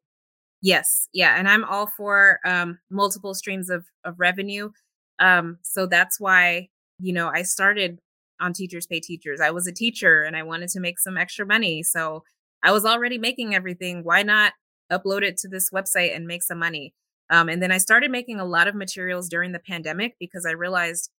[0.61, 1.07] Yes.
[1.13, 1.35] Yeah.
[1.37, 4.71] And I'm all for um, multiple streams of, of revenue.
[5.19, 7.99] Um, so that's why, you know, I started
[8.39, 9.41] on Teachers Pay Teachers.
[9.41, 11.83] I was a teacher and I wanted to make some extra money.
[11.83, 12.23] So
[12.63, 14.03] I was already making everything.
[14.03, 14.53] Why not
[14.91, 16.93] upload it to this website and make some money?
[17.29, 20.51] Um, and then I started making a lot of materials during the pandemic because I
[20.51, 21.09] realized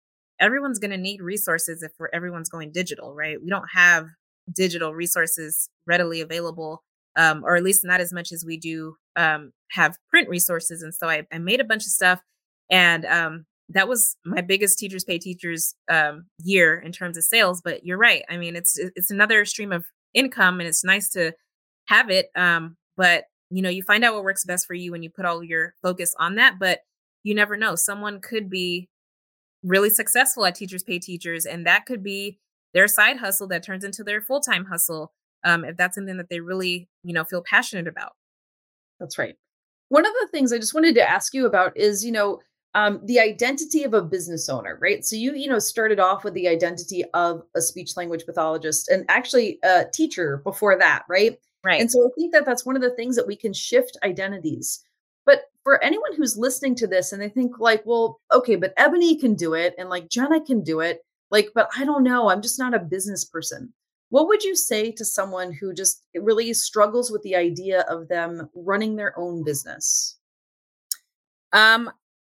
[0.41, 3.37] everyone's going to need resources if everyone's going digital, right?
[3.43, 4.07] We don't have
[4.53, 6.83] digital resources readily available,
[7.17, 10.83] um, or at least not as much as we do um, have print resources.
[10.83, 12.21] And so I, I, made a bunch of stuff.
[12.71, 17.61] And um, that was my biggest teachers pay teachers um, year in terms of sales.
[17.63, 18.23] But you're right.
[18.29, 21.33] I mean, it's it's another stream of income, and it's nice to
[21.87, 22.31] have it.
[22.35, 25.25] Um, but you know, you find out what works best for you when you put
[25.25, 26.59] all your focus on that.
[26.59, 26.81] But
[27.23, 27.77] you never know.
[27.77, 28.89] Someone could be
[29.63, 32.39] really successful at teachers pay teachers, and that could be
[32.75, 35.13] their side hustle that turns into their full time hustle.
[35.45, 38.13] Um, if that's something that they really, you know, feel passionate about.
[38.99, 39.37] That's right.
[39.89, 42.41] One of the things I just wanted to ask you about is, you know,
[42.75, 45.05] um, the identity of a business owner, right?
[45.05, 49.05] So you, you know, started off with the identity of a speech language pathologist and
[49.09, 51.39] actually a teacher before that, right?
[51.65, 51.81] Right.
[51.81, 54.83] And so I think that that's one of the things that we can shift identities.
[55.27, 59.17] But for anyone who's listening to this and they think like, well, okay, but Ebony
[59.17, 62.41] can do it and like Jena can do it, like, but I don't know, I'm
[62.41, 63.73] just not a business person.
[64.09, 68.49] What would you say to someone who just really struggles with the idea of them
[68.55, 70.17] running their own business?
[71.53, 71.91] Um,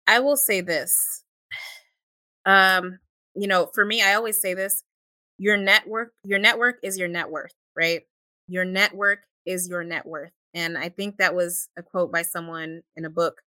[0.06, 1.24] I will say this.
[2.44, 2.98] Um,
[3.34, 4.82] you know, for me, I always say this,
[5.38, 8.02] your network, your network is your net worth, right?
[8.48, 10.32] Your network is your net worth.
[10.54, 13.42] And I think that was a quote by someone in a book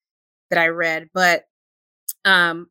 [0.51, 1.45] that I read, but
[2.25, 2.69] um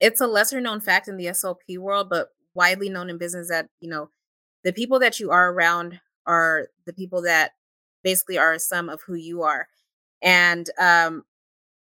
[0.00, 3.68] it's a lesser known fact in the SLP world, but widely known in business that,
[3.80, 4.10] you know,
[4.64, 7.52] the people that you are around are the people that
[8.04, 9.68] basically are a sum of who you are.
[10.22, 11.24] And um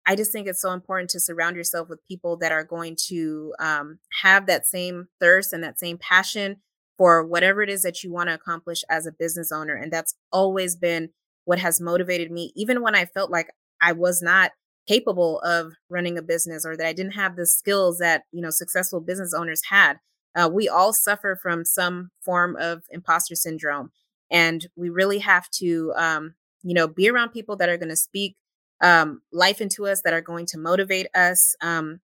[0.06, 3.54] I just think it's so important to surround yourself with people that are going to
[3.60, 6.58] um, have that same thirst and that same passion
[6.98, 9.76] for whatever it is that you want to accomplish as a business owner.
[9.76, 11.10] And that's always been
[11.46, 13.50] what has motivated me, even when I felt like
[13.82, 14.52] I was not
[14.88, 18.50] capable of running a business or that I didn't have the skills that you know
[18.50, 20.00] successful business owners had.
[20.36, 23.92] Uh, we all suffer from some form of imposter syndrome,
[24.32, 27.96] and we really have to, um, you know, be around people that are going to
[27.96, 28.36] speak
[28.84, 31.56] um, life into us that are going to motivate us.
[31.62, 32.02] Um,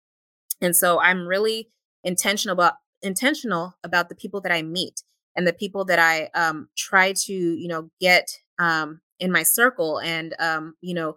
[0.61, 1.69] and so I'm really
[2.03, 5.03] intentional about intentional about the people that I meet
[5.35, 9.99] and the people that I um, try to, you know, get um, in my circle.
[9.99, 11.15] And um, you know,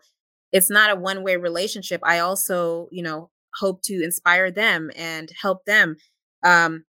[0.51, 2.01] it's not a one way relationship.
[2.05, 5.96] I also, you know, hope to inspire them and help them.
[6.42, 6.85] Um,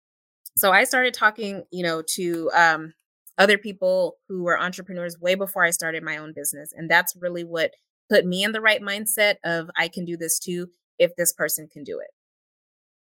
[0.57, 2.94] so I started talking, you know, to um,
[3.38, 7.44] other people who were entrepreneurs way before I started my own business, and that's really
[7.44, 7.72] what
[8.09, 11.69] put me in the right mindset of I can do this too if this person
[11.69, 12.09] can do it.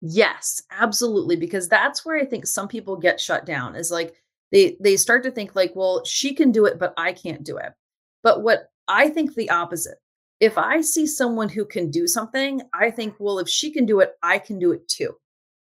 [0.01, 4.15] Yes, absolutely because that's where I think some people get shut down is like
[4.51, 7.57] they they start to think like well she can do it but I can't do
[7.57, 7.71] it.
[8.21, 9.97] But what I think the opposite.
[10.39, 14.01] If I see someone who can do something, I think well if she can do
[14.01, 15.15] it I can do it too.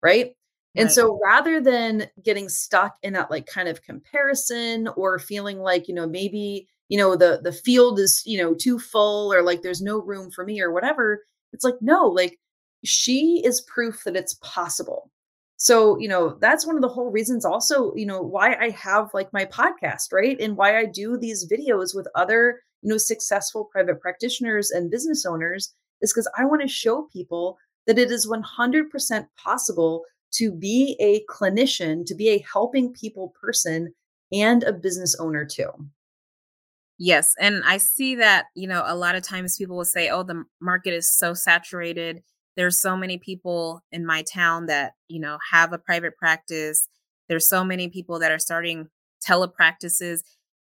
[0.03, 0.35] Right?
[0.75, 0.91] And right.
[0.91, 5.95] so rather than getting stuck in that like kind of comparison or feeling like, you
[5.95, 9.81] know, maybe you know the the field is you know too full or like there's
[9.81, 11.23] no room for me or whatever
[11.53, 12.37] it's like no like
[12.83, 15.11] she is proof that it's possible.
[15.57, 19.09] So you know that's one of the whole reasons also you know why i have
[19.13, 20.39] like my podcast right?
[20.39, 25.25] And why i do these videos with other you know successful private practitioners and business
[25.25, 30.95] owners is because i want to show people that it is 100% possible to be
[30.99, 33.93] a clinician to be a helping people person
[34.31, 35.71] and a business owner too
[36.99, 37.33] Yes.
[37.39, 40.43] And I see that, you know, a lot of times people will say, oh, the
[40.59, 42.23] market is so saturated.
[42.55, 46.87] There's so many people in my town that, you know, have a private practice.
[47.29, 48.87] There's so many people that are starting
[49.27, 50.21] telepractices.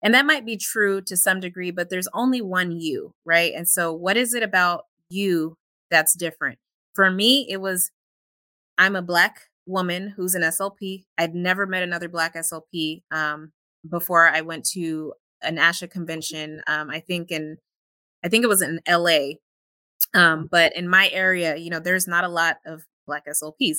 [0.02, 3.52] And that might be true to some degree, but there's only one you, right?
[3.54, 5.56] And so, what is it about you
[5.90, 6.58] that's different?
[6.94, 7.90] For me, it was
[8.76, 11.04] I'm a Black woman who's an SLP.
[11.18, 13.52] I'd never met another Black SLP um,
[13.88, 16.62] before I went to an ASHA convention.
[16.66, 17.58] Um, I think in,
[18.24, 19.34] I think it was in LA.
[20.14, 23.78] Um, but in my area, you know, there's not a lot of Black SLPs.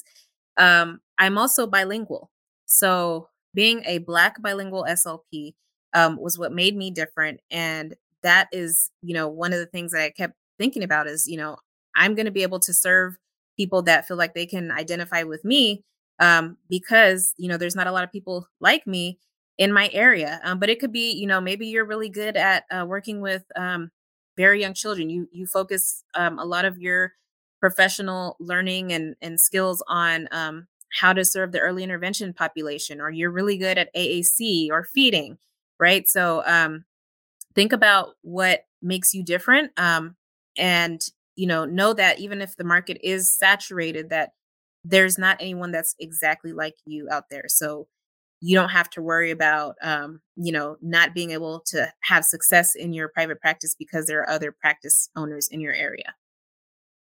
[0.57, 2.29] Um, I'm also bilingual.
[2.65, 5.53] So being a Black bilingual SLP
[5.93, 7.39] um, was what made me different.
[7.49, 11.27] And that is, you know, one of the things that I kept thinking about is,
[11.27, 11.57] you know,
[11.95, 13.17] I'm going to be able to serve
[13.57, 15.83] people that feel like they can identify with me
[16.19, 19.17] um, because, you know, there's not a lot of people like me
[19.59, 20.39] in my area.
[20.43, 23.43] Um, but it could be, you know, maybe you're really good at uh, working with
[23.57, 23.91] um,
[24.37, 25.09] very young children.
[25.11, 27.13] You you focus um, a lot of your
[27.59, 30.67] professional learning and and skills on um,
[30.99, 35.37] how to serve the early intervention population, or you're really good at AAC or feeding,
[35.79, 36.07] right?
[36.07, 36.85] So um,
[37.55, 40.15] think about what makes you different, um,
[40.57, 41.01] and
[41.35, 44.31] you know know that even if the market is saturated, that
[44.85, 47.45] there's not anyone that's exactly like you out there.
[47.49, 47.87] So
[48.41, 52.75] you don't have to worry about um, you know not being able to have success
[52.75, 56.15] in your private practice because there are other practice owners in your area.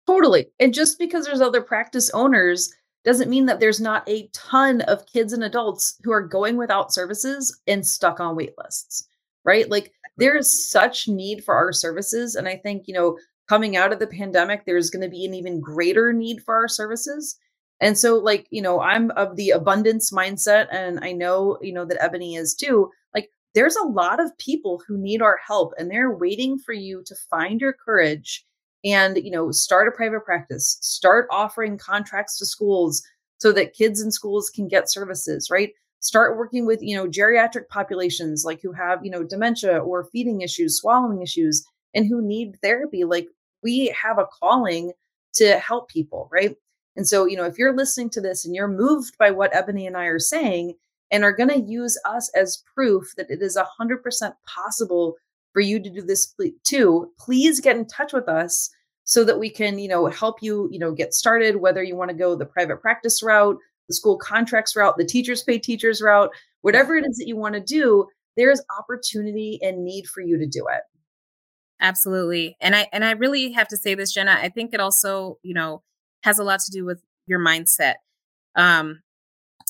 [0.06, 2.72] Totally and just because there's other practice owners
[3.04, 6.92] doesn't mean that there's not a ton of kids and adults who are going without
[6.92, 9.06] services and stuck on wait lists
[9.44, 9.70] right?
[9.70, 9.90] Like
[10.20, 13.18] there is such need for our services and i think you know
[13.48, 16.68] coming out of the pandemic there's going to be an even greater need for our
[16.68, 17.36] services
[17.80, 21.84] and so, like, you know, I'm of the abundance mindset, and I know, you know,
[21.86, 22.90] that Ebony is too.
[23.14, 27.02] Like, there's a lot of people who need our help, and they're waiting for you
[27.06, 28.44] to find your courage
[28.84, 33.02] and you know start a private practice start offering contracts to schools
[33.38, 35.72] so that kids in schools can get services right?
[36.00, 40.40] Start working with you know geriatric populations like who have you know dementia or feeding
[40.40, 41.64] issues swallowing issues
[41.94, 43.04] and who need therapy.
[43.04, 43.28] Like
[43.62, 44.92] we have a calling
[45.34, 46.56] to help people right
[46.96, 49.86] and so you know if you're listening to this and you're moved by what ebony
[49.86, 50.74] and i are saying
[51.10, 55.16] and are going to use us as proof that it is 100% possible
[55.52, 56.34] for you to do this
[56.64, 58.70] too please get in touch with us
[59.04, 62.10] so that we can you know help you you know get started whether you want
[62.10, 66.30] to go the private practice route the school contracts route the teachers pay teachers route
[66.60, 70.46] whatever it is that you want to do there's opportunity and need for you to
[70.46, 70.82] do it.
[71.80, 72.56] Absolutely.
[72.60, 75.54] And i and i really have to say this jena i think it also you
[75.54, 75.82] know
[76.22, 77.94] has a lot to do with your mindset.
[78.56, 79.02] Um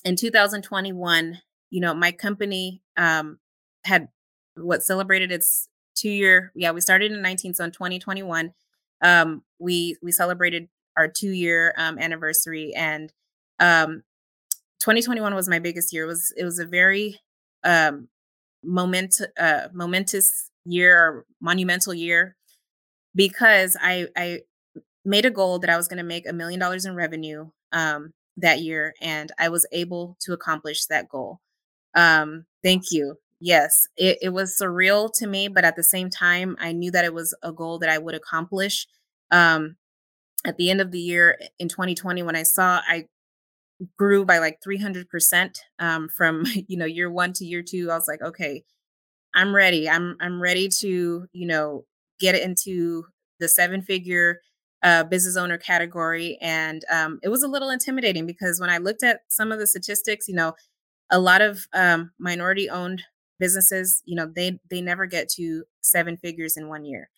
[0.04, 1.38] in 2021
[1.68, 3.38] you know my company um
[3.84, 4.08] had
[4.56, 8.54] what celebrated its two year yeah we started in 19 so in 2021
[9.04, 13.12] um we we celebrated our two year um anniversary and
[13.58, 14.02] um
[14.80, 16.04] 2021 was my biggest year.
[16.04, 17.20] It was it was a very
[17.62, 18.08] um
[18.64, 22.36] moment uh momentous year or monumental year
[23.14, 24.40] because i i
[25.04, 28.12] made a goal that i was going to make a million dollars in revenue um
[28.36, 31.40] that year and i was able to accomplish that goal
[31.94, 36.56] um thank you yes, it, it was surreal to me, but at the same time,
[36.60, 38.86] I knew that it was a goal that I would accomplish.
[39.30, 39.76] Um,
[40.44, 43.06] at the end of the year in 2020, when I saw I
[43.98, 48.08] grew by like 300% um, from you know year one to year two, I was
[48.08, 48.64] like, okay,
[49.34, 49.88] I'm ready.
[49.88, 51.84] I'm I'm ready to you know
[52.20, 53.06] get into
[53.38, 54.40] the seven figure
[54.82, 59.02] uh, business owner category, and um, it was a little intimidating because when I looked
[59.02, 60.54] at some of the statistics, you know,
[61.10, 63.02] a lot of um, minority owned
[63.38, 67.08] businesses you know they they never get to seven figures in one year.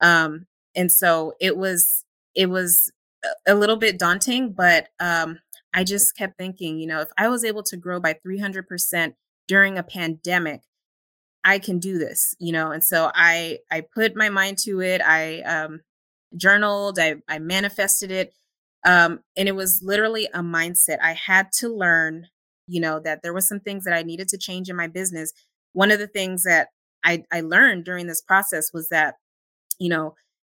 [0.00, 2.04] Um and so it was
[2.34, 2.90] it was
[3.46, 5.38] a little bit daunting but um
[5.74, 9.14] i just kept thinking you know if i was able to grow by 300%
[9.46, 10.62] during a pandemic
[11.44, 15.00] i can do this you know and so i i put my mind to it.
[15.04, 15.80] I um
[16.36, 18.32] journaled i i manifested it
[18.84, 22.26] um and it was literally a mindset i had to learn
[22.66, 25.32] you know that there was some things that i needed to change in my business
[25.72, 26.68] one of the things that
[27.04, 29.16] I, I learned during this process was that,
[29.78, 30.14] you know,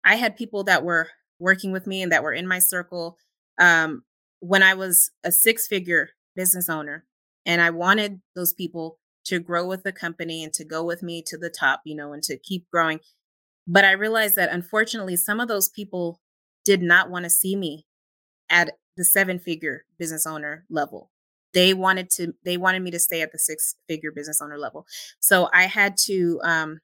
[0.04, 1.08] I had people that were
[1.38, 3.16] working with me and that were in my circle
[3.60, 4.02] um,
[4.40, 7.04] when I was a six figure business owner.
[7.46, 11.22] And I wanted those people to grow with the company and to go with me
[11.26, 13.00] to the top, you know, and to keep growing.
[13.66, 16.20] But I realized that unfortunately, some of those people
[16.64, 17.86] did not want to see me
[18.50, 21.10] at the seven figure business owner level.
[21.54, 24.86] They wanted to they wanted me to stay at the six figure business owner level.
[25.20, 26.80] So i had to um,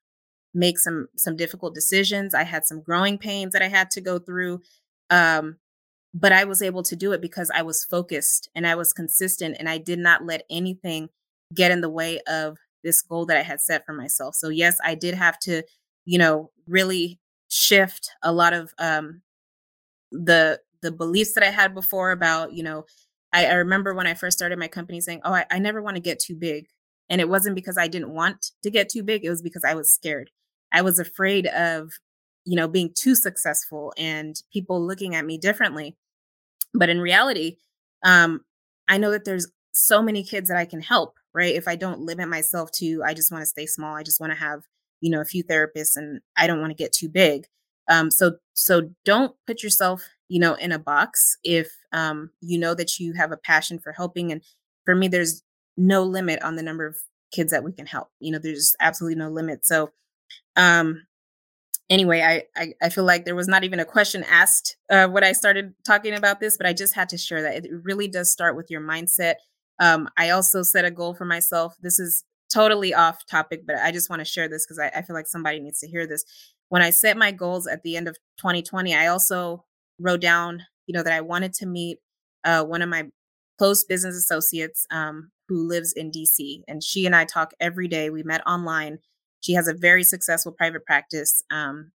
[0.55, 2.35] make some some difficult decisions.
[2.35, 4.61] I had some growing pains that i had to go through
[5.11, 5.57] um,
[6.15, 9.57] but i was able to do it because i was focused and i was consistent
[9.59, 11.11] and i did not let anything
[11.55, 14.35] get in the way of this goal that i had set for myself.
[14.35, 15.63] So yes i did have to
[16.09, 19.23] you know really shift a lot of um,
[20.13, 22.85] the the beliefs that i had before about you know
[23.33, 25.97] I, I remember when I first started my company saying, Oh, I, I never want
[25.97, 26.67] to get too big.
[27.11, 29.75] And it wasn't because I didn't want to get too big, it was because I
[29.75, 30.31] was scared.
[30.73, 31.91] I was afraid of,
[32.47, 35.95] you know, being too successful and people looking at me differently.
[36.75, 37.57] But in reality,
[38.05, 38.41] um,
[38.89, 41.55] I know that there's so many kids that I can help, right?
[41.55, 44.33] If I don't limit myself to, I just want to stay small, I just want
[44.33, 44.63] to have,
[45.01, 47.47] you know, a few therapists and I don't want to get too big.
[47.89, 52.75] Um, so so don't put yourself you know in a box if um, you know
[52.75, 54.43] that you have a passion for helping and
[54.85, 55.43] for me there's
[55.77, 56.97] no limit on the number of
[57.33, 59.91] kids that we can help you know there's absolutely no limit so
[60.57, 61.07] um
[61.91, 65.25] anyway I, I i feel like there was not even a question asked uh when
[65.25, 68.31] i started talking about this but i just had to share that it really does
[68.31, 69.35] start with your mindset
[69.79, 73.93] um i also set a goal for myself this is totally off topic but i
[73.93, 76.25] just want to share this because I, I feel like somebody needs to hear this
[76.69, 79.65] when I set my goals at the end of 2020, I also
[79.99, 81.99] wrote down, you know, that I wanted to meet
[82.45, 83.05] uh, one of my
[83.59, 86.63] close business associates um, who lives in DC.
[86.69, 88.11] And she and I talk every day.
[88.11, 88.99] We met online.
[89.41, 91.43] She has a very successful private practice.
[91.51, 91.91] Um,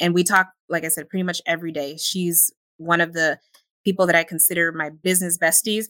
[0.00, 1.96] and we talk, like I said, pretty much every day.
[1.96, 3.38] She's one of the
[3.84, 5.86] people that I consider my business besties.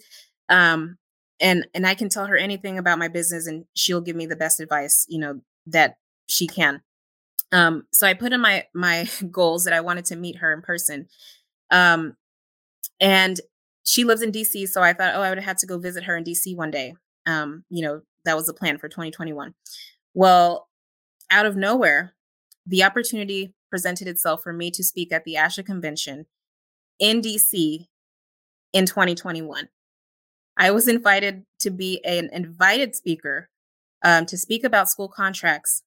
[0.48, 0.96] Um,
[1.40, 4.36] and and I can tell her anything about my business and she'll give me the
[4.36, 5.96] best advice, you know, that
[6.28, 6.82] she can.
[7.52, 10.62] Um, so I put in my my goals that I wanted to meet her in
[10.62, 11.08] person.
[11.70, 12.16] Um,
[13.00, 13.40] and
[13.84, 16.04] she lives in DC, so I thought, oh, I would have had to go visit
[16.04, 16.94] her in DC one day.
[17.26, 19.54] Um, you know, that was the plan for 2021.
[20.14, 20.68] Well,
[21.30, 22.14] out of nowhere,
[22.66, 26.26] the opportunity presented itself for me to speak at the ASHA convention
[26.98, 27.86] in DC
[28.72, 29.68] in 2021.
[30.60, 33.48] I was invited to be an invited speaker
[34.04, 35.82] um, to speak about school contracts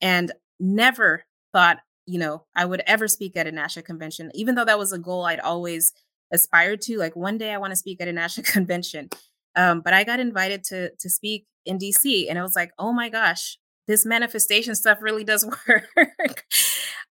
[0.00, 4.64] and never thought, you know, I would ever speak at a ASHA convention, even though
[4.64, 5.92] that was a goal I'd always
[6.32, 6.96] aspired to.
[6.96, 9.10] Like one day I want to speak at a ASHA convention.
[9.56, 12.92] Um, but I got invited to to speak in DC and I was like, oh
[12.92, 16.44] my gosh, this manifestation stuff really does work.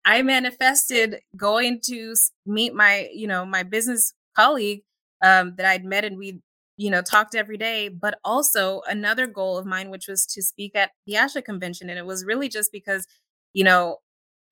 [0.04, 2.14] I manifested going to
[2.46, 4.82] meet my, you know, my business colleague
[5.22, 6.40] um, that I'd met and we,
[6.78, 10.76] you know, talked every day, but also another goal of mine, which was to speak
[10.76, 11.90] at the ASHA convention.
[11.90, 13.04] And it was really just because,
[13.52, 13.96] you know,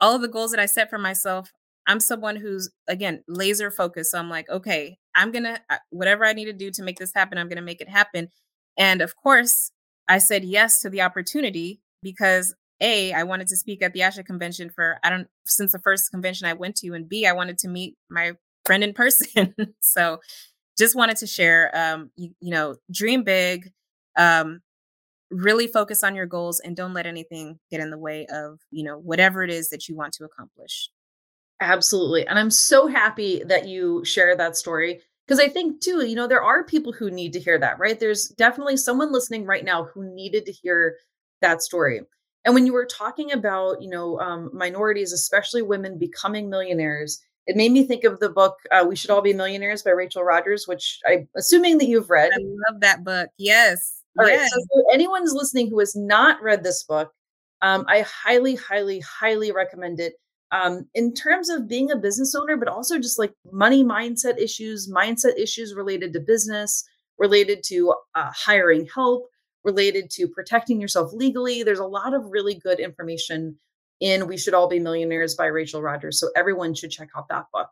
[0.00, 1.52] all of the goals that I set for myself,
[1.86, 4.10] I'm someone who's, again, laser focused.
[4.10, 5.60] So I'm like, okay, I'm going to,
[5.90, 8.28] whatever I need to do to make this happen, I'm going to make it happen.
[8.76, 9.70] And of course,
[10.08, 14.24] I said yes to the opportunity because a i wanted to speak at the asha
[14.24, 17.56] convention for i don't since the first convention i went to and b i wanted
[17.56, 18.32] to meet my
[18.66, 20.18] friend in person so
[20.76, 23.72] just wanted to share um you, you know dream big
[24.16, 24.60] um
[25.30, 28.84] really focus on your goals and don't let anything get in the way of you
[28.84, 30.88] know whatever it is that you want to accomplish.
[31.60, 36.14] Absolutely and i'm so happy that you share that story because i think too you
[36.14, 37.98] know there are people who need to hear that right?
[37.98, 40.96] There's definitely someone listening right now who needed to hear
[41.40, 42.02] that story
[42.44, 47.56] and when you were talking about you know um, minorities especially women becoming millionaires it
[47.56, 50.66] made me think of the book uh, we should all be millionaires by rachel Rodgers,
[50.66, 54.40] which i'm assuming that you've read i love that book yes all yes.
[54.40, 57.12] right so anyone's listening who has not read this book
[57.62, 60.14] um, i highly highly highly recommend it
[60.52, 64.90] um, in terms of being a business owner but also just like money mindset issues
[64.90, 66.84] mindset issues related to business
[67.18, 69.28] related to uh, hiring help
[69.66, 71.62] related to protecting yourself legally.
[71.62, 73.58] There's a lot of really good information
[74.00, 76.20] in We Should All Be Millionaires by Rachel Rodgers.
[76.20, 77.68] So everyone should check out that book.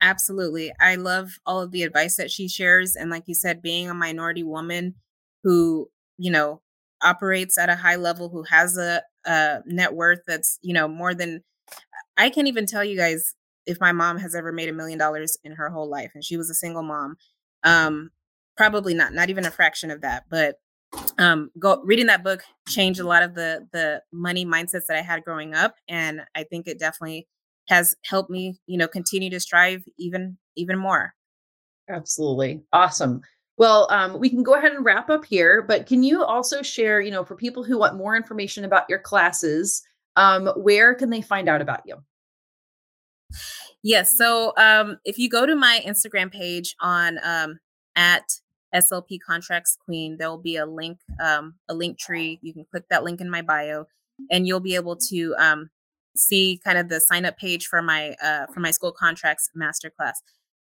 [0.00, 0.72] Absolutely.
[0.80, 2.94] I love all of the advice that she shares.
[2.94, 4.94] And like you said, being a minority woman
[5.42, 6.62] who, you know,
[7.02, 11.14] operates at a high level, who has a, a net worth that's, you know, more
[11.14, 11.42] than
[12.16, 13.34] I can't even tell you guys
[13.66, 16.36] if my mom has ever made a million dollars in her whole life and she
[16.36, 17.16] was a single mom.
[17.64, 18.10] Um,
[18.56, 20.24] probably not, not even a fraction of that.
[20.30, 20.56] But
[21.18, 25.02] um go reading that book changed a lot of the the money mindsets that i
[25.02, 27.26] had growing up and i think it definitely
[27.68, 31.14] has helped me you know continue to strive even even more.
[31.88, 32.62] Absolutely.
[32.72, 33.22] Awesome.
[33.56, 37.00] Well um, we can go ahead and wrap up here but can you also share
[37.00, 39.82] you know for people who want more information about your classes
[40.16, 41.96] um, where can they find out about you?
[43.82, 47.58] Yes so um, if you go to my instagram page on um,
[47.96, 48.24] at
[48.74, 52.38] SLP Contracts Queen, there will be a link, um, a link tree.
[52.42, 53.86] You can click that link in my bio,
[54.30, 55.70] and you'll be able to um,
[56.16, 60.14] see kind of the sign up page for my uh, for my school contracts masterclass.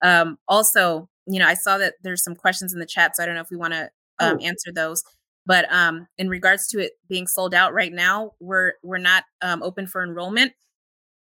[0.01, 3.25] Um, also, you know, I saw that there's some questions in the chat, so I
[3.25, 3.89] don't know if we want to
[4.19, 4.45] um, oh.
[4.45, 5.03] answer those.
[5.45, 9.61] But um, in regards to it being sold out right now, we're we're not um,
[9.63, 10.53] open for enrollment.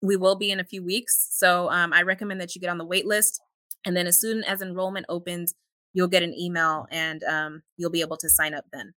[0.01, 2.77] We will be in a few weeks, so um, I recommend that you get on
[2.77, 3.41] the wait list.
[3.85, 5.53] And then as soon as enrollment opens,
[5.97, 8.93] you'll get an email and um, you'll be able to sign up then.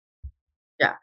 [0.79, 0.97] Yeah.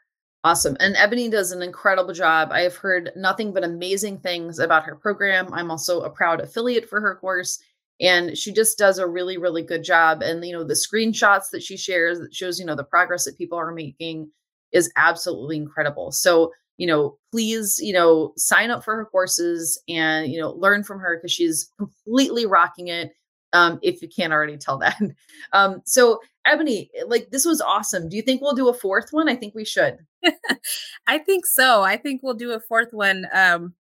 [0.44, 0.78] Awesome.
[0.80, 2.50] And Ebony does an incredible job.
[2.52, 5.52] I have heard nothing but amazing things about her program.
[5.52, 7.58] I'm also a proud affiliate for her course.
[8.00, 10.22] And she just does a really, really good job.
[10.22, 13.36] And, you know, the screenshots that she shares that shows, you know, the progress that
[13.36, 14.30] people are making
[14.72, 16.12] is absolutely incredible.
[16.12, 20.84] So, you know, please, you know, sign up for her courses and, you know, learn
[20.84, 23.14] from her because she's completely rocking it
[23.54, 25.00] um, if you can't already tell that.
[25.54, 28.10] Um, so, Ebony, like this was awesome.
[28.10, 29.30] Do you think we'll do a fourth one?
[29.30, 29.98] I think we should.
[31.08, 31.84] I think so.
[31.84, 33.28] I think we'll do a fourth one.
[33.32, 33.74] Um,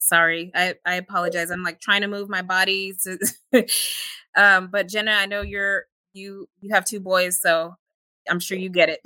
[0.00, 1.50] sorry, I, I apologize.
[1.50, 2.94] I'm like trying to move my body.
[3.04, 3.18] To,
[4.36, 5.84] um, but Jena, I know you're
[6.14, 7.74] you you have two boys, so
[8.28, 9.00] I'm sure you get it.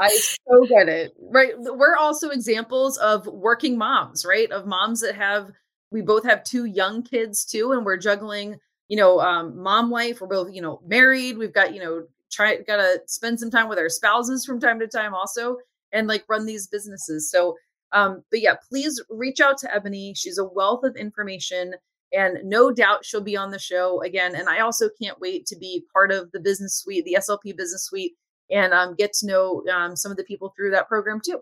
[0.00, 1.14] I so get it.
[1.20, 1.54] Right.
[1.56, 4.50] We're also examples of working moms, right?
[4.50, 5.50] Of moms that have
[5.90, 8.58] we both have two young kids too, and we're juggling
[8.90, 11.38] you know, um, mom, wife, we're both, you know, married.
[11.38, 14.88] We've got, you know, try, gotta spend some time with our spouses from time to
[14.88, 15.58] time also
[15.92, 17.30] and like run these businesses.
[17.30, 17.56] So,
[17.92, 20.12] um, but yeah, please reach out to Ebony.
[20.16, 21.74] She's a wealth of information
[22.12, 24.34] and no doubt she'll be on the show again.
[24.34, 27.84] And I also can't wait to be part of the business suite, the SLP business
[27.84, 28.14] suite,
[28.50, 31.38] and um, get to know um, some of the people through that program too.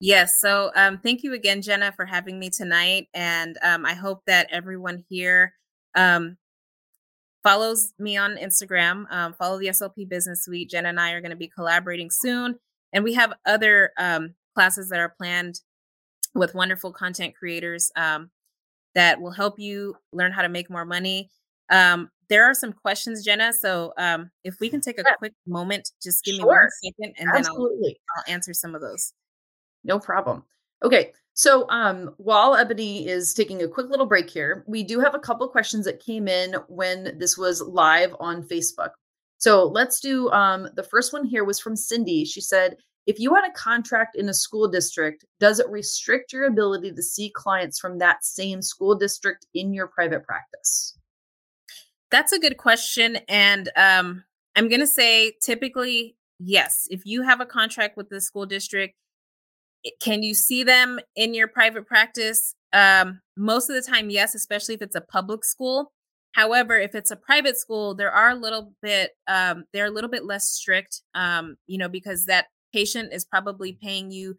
[0.00, 0.32] Yes.
[0.38, 3.08] So um, thank you again, Jena, for having me tonight.
[3.14, 5.54] And um, I hope that everyone here
[5.94, 6.36] um,
[7.42, 9.10] follows me on Instagram.
[9.10, 10.70] Um, follow the SLP Business Suite.
[10.70, 12.58] Jen and I are going to be collaborating soon,
[12.92, 15.60] and we have other um, classes that are planned
[16.34, 18.30] with wonderful content creators um,
[18.94, 21.30] that will help you learn how to make more money.
[21.70, 23.52] Um, there are some questions, Jena.
[23.52, 26.44] So um, if we can take a quick moment, just give sure.
[26.44, 27.88] me one second and Absolutely.
[27.88, 29.12] then I'll, I'll answer some of those.
[29.84, 30.44] No problem.
[30.82, 31.12] Okay.
[31.34, 35.18] So um, while Ebony is taking a quick little break here, we do have a
[35.18, 38.90] couple questions that came in when this was live on Facebook.
[39.38, 42.24] So let's do um, the first one here was from Cindy.
[42.24, 42.76] She said,
[43.06, 47.02] if you had a contract in a school district, does it restrict your ability to
[47.02, 50.96] see clients from that same school district in your private practice?
[52.10, 53.18] That's a good question.
[53.28, 54.22] And um,
[54.54, 56.86] I'm going to say typically, yes.
[56.90, 58.94] If you have a contract with the school district,
[60.00, 62.54] can you see them in your private practice?
[62.72, 65.92] Um, most of the time, yes, especially if it's a public school.
[66.32, 70.10] However, if it's a private school, there are a little bit um, they're a little
[70.10, 74.36] bit less strict, um, you know, because that patient is probably paying you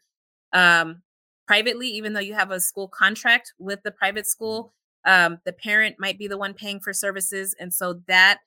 [0.52, 1.02] um,
[1.48, 4.74] privately, even though you have a school contract with the private school.
[5.06, 8.40] Um, the parent might be the one paying for services, and so that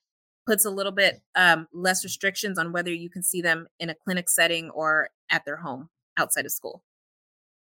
[0.46, 3.94] puts a little bit um, less restrictions on whether you can see them in a
[3.94, 5.88] clinic setting or at their home
[6.18, 6.82] outside of school.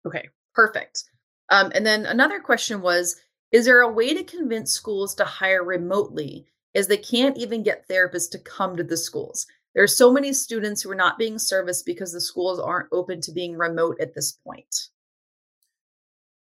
[0.07, 1.05] Okay, perfect.
[1.51, 3.17] Um, and then another question was
[3.51, 7.89] Is there a way to convince schools to hire remotely as they can't even get
[7.89, 9.47] therapists to come to the schools?
[9.75, 13.21] There are so many students who are not being serviced because the schools aren't open
[13.23, 14.89] to being remote at this point.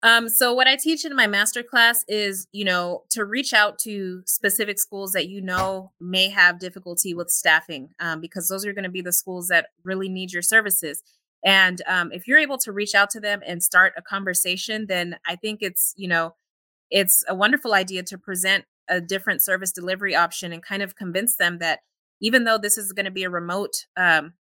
[0.04, 3.80] Um, so what I teach in my master class is, you know, to reach out
[3.80, 8.74] to specific schools that you know may have difficulty with staffing, um, because those are
[8.74, 11.02] going to be the schools that really need your services.
[11.46, 15.18] And um, if you're able to reach out to them and start a conversation, then
[15.28, 16.36] I think it's, you know,
[16.90, 21.36] it's a wonderful idea to present a different service delivery option and kind of convince
[21.36, 21.80] them that
[22.22, 24.34] even though this is going to be a remote um,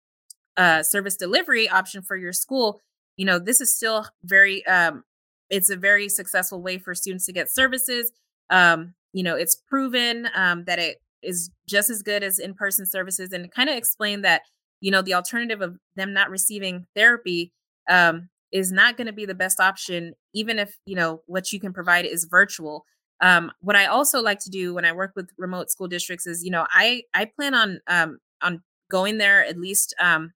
[0.58, 2.80] uh, service delivery option for your school,
[3.18, 5.04] you know, this is still very, um,
[5.49, 8.12] it's a very successful way for students to get services.
[8.49, 12.86] Um, you know, it's proven um, that it is just as good as in person
[12.86, 14.41] services and kind of explain that
[14.82, 17.53] you know the alternative of them not receiving therapy
[17.89, 21.59] um, is not going to be the best option even if you know what you
[21.59, 22.86] can provide is virtual.
[23.21, 26.43] Um, what i also like to do when i work with remote school districts is
[26.43, 30.34] you know i i plan on um, on going there at least um,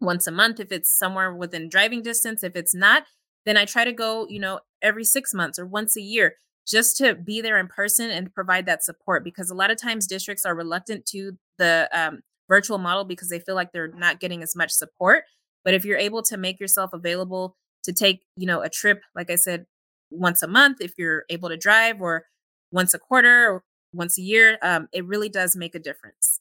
[0.00, 2.44] once a month if it's somewhere within driving distance.
[2.44, 3.04] If it's not
[3.46, 6.36] then i try to go you know every six months or once a year
[6.66, 10.06] just to be there in person and provide that support because a lot of times
[10.06, 12.20] districts are reluctant to the um,
[12.50, 15.24] virtual model because they feel like they're not getting as much support.
[15.64, 19.30] But if you're able to make yourself available to take, you know, a trip, like
[19.30, 19.64] I said,
[20.10, 22.26] once a month, if you're able to drive, or
[22.72, 26.40] once a quarter, or once a year, um, it really does make a difference.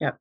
[0.00, 0.12] Yeah,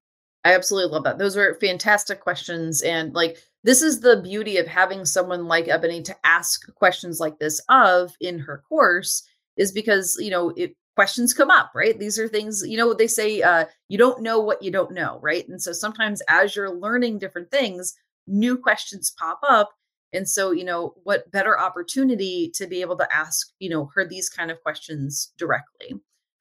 [0.44, 1.18] I absolutely love that.
[1.18, 2.82] Those were fantastic questions.
[2.84, 7.40] And like, this is the beauty of having someone like Ebony to ask questions like
[7.40, 12.00] this of in her course, is because, you know, it questions come up, right?
[12.00, 15.20] These are things, you know, they say uh, you don't know what you don't know,
[15.22, 15.48] right?
[15.48, 17.94] And so sometimes as you're learning different things,
[18.28, 19.72] new questions pop up.
[20.14, 24.08] And so, you know, what better opportunity to be able to ask, you know, her
[24.08, 25.96] these kind of questions directly.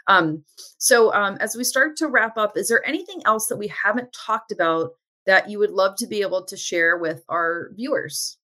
[0.07, 0.44] Um,
[0.78, 4.12] so um, as we start to wrap up, is there anything else that we haven't
[4.12, 4.90] talked about
[5.26, 8.38] that you would love to be able to share with our viewers?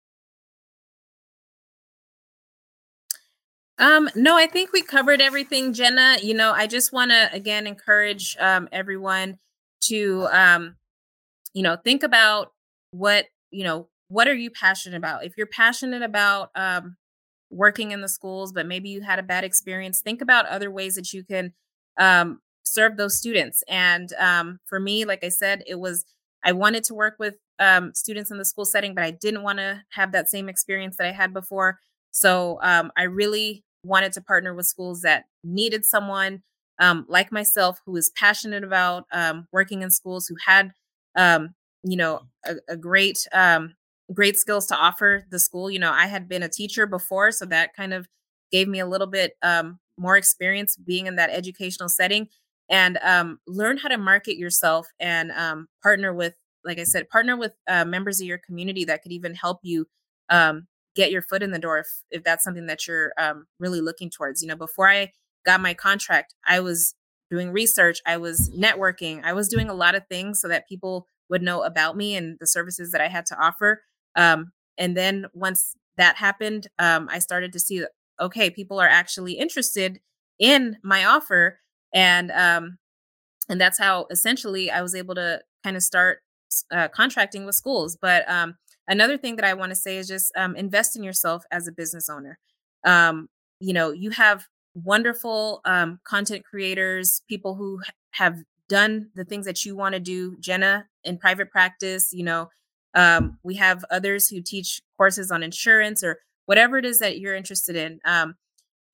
[3.78, 6.16] Um, no, I think we covered everything, Jena.
[6.22, 9.38] You know, I just want to again encourage um, everyone
[9.82, 10.76] to, um,
[11.54, 12.52] you know, think about
[12.92, 13.88] what you know.
[14.08, 15.24] What are you passionate about?
[15.24, 16.96] If you're passionate about um,
[17.50, 20.94] working in the schools, but maybe you had a bad experience, think about other ways
[20.94, 21.52] that you can
[21.98, 23.62] um, serve those students.
[23.68, 26.04] And um, for me, like I said, it was
[26.44, 29.58] I wanted to work with um, students in the school setting, but I didn't want
[29.58, 31.78] to have that same experience that I had before.
[32.12, 36.42] So um, I really wanted to partner with schools that needed someone
[36.78, 40.72] um, like myself who is passionate about um, working in schools, who had,
[41.16, 43.74] um, you know, a, a great, um,
[44.12, 45.70] great skills to offer the school.
[45.70, 48.06] You know, I had been a teacher before, so that kind of
[48.52, 52.28] gave me a little bit um, more experience being in that educational setting
[52.70, 55.32] and um, learn how to market yourself and
[55.82, 59.34] partner with, like I said, partner with uh, members of your community that could even
[59.34, 59.86] help you
[60.99, 64.11] get your foot in the door if if that's something that you're um, really looking
[64.11, 64.42] towards.
[64.42, 65.12] You know, before I
[65.46, 66.94] got my contract, I was
[67.30, 71.07] doing research, I was networking, I was doing a lot of things so that people
[71.30, 73.82] would know about me and the services that I had to offer.
[74.16, 77.84] Um, and then once that happened, um, I started to see
[78.20, 80.01] okay, people are actually interested
[80.40, 81.61] in my offer,
[81.94, 82.78] and um,
[83.49, 86.18] and that's how essentially I was able to kind of start
[86.72, 87.96] uh, contracting with schools.
[88.01, 88.57] But um,
[88.89, 91.72] another thing that I want to say is just um, invest in yourself as a
[91.72, 92.39] business owner.
[92.84, 93.28] Um,
[93.61, 97.80] you know, you have wonderful um, content creators, people who
[98.12, 100.36] have done the things that you want to do.
[100.41, 102.49] Jena in private practice, you know,
[102.95, 107.34] um, we have others who teach courses on insurance or whatever it is that you're
[107.34, 108.01] interested in.
[108.05, 108.34] Um,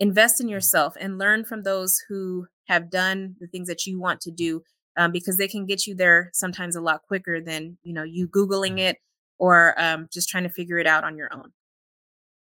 [0.00, 4.20] invest in yourself and learn from those who have done the things that you want
[4.22, 4.62] to do
[4.96, 8.28] um, because they can get you there sometimes a lot quicker than you know you
[8.28, 8.98] googling it
[9.38, 11.52] or um, just trying to figure it out on your own.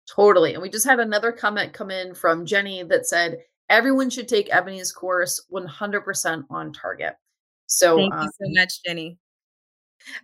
[0.08, 3.38] Totally and we just had another comment come in from jenny that said
[3.70, 7.14] everyone should take ebony's course 100% on target.
[7.66, 9.18] So thank um, you so much jenny.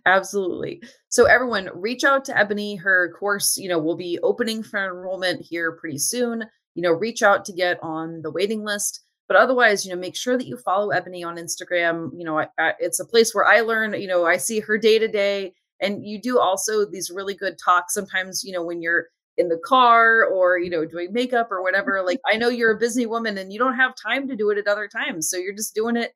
[0.05, 0.83] Absolutely.
[1.07, 2.75] So everyone reach out to ebony.
[2.75, 6.43] Her course you know will be opening for enrollment here pretty soon.
[6.75, 10.15] You know reach out to get on the waiting list but otherwise you know make
[10.17, 12.11] sure that you follow ebony on instagram.
[12.17, 14.77] You know I, I, it's a place where i learn you know i see her
[14.77, 18.81] day to day and you do also these really good talks sometimes you know when
[18.81, 19.07] you're
[19.37, 22.79] in the car or you know doing makeup or whatever like i know you're a
[22.79, 25.55] busy woman and you don't have time to do it at other times so you're
[25.55, 26.13] just doing it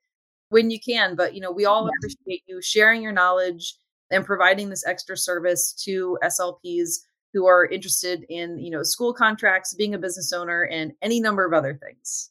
[0.50, 1.92] when you can but you know we all yeah.
[1.98, 3.76] appreciate you sharing your knowledge
[4.12, 7.00] and providing this extra service to slps
[7.34, 11.46] who are interested in you know school contracts being a business owner and any number
[11.46, 12.30] of other things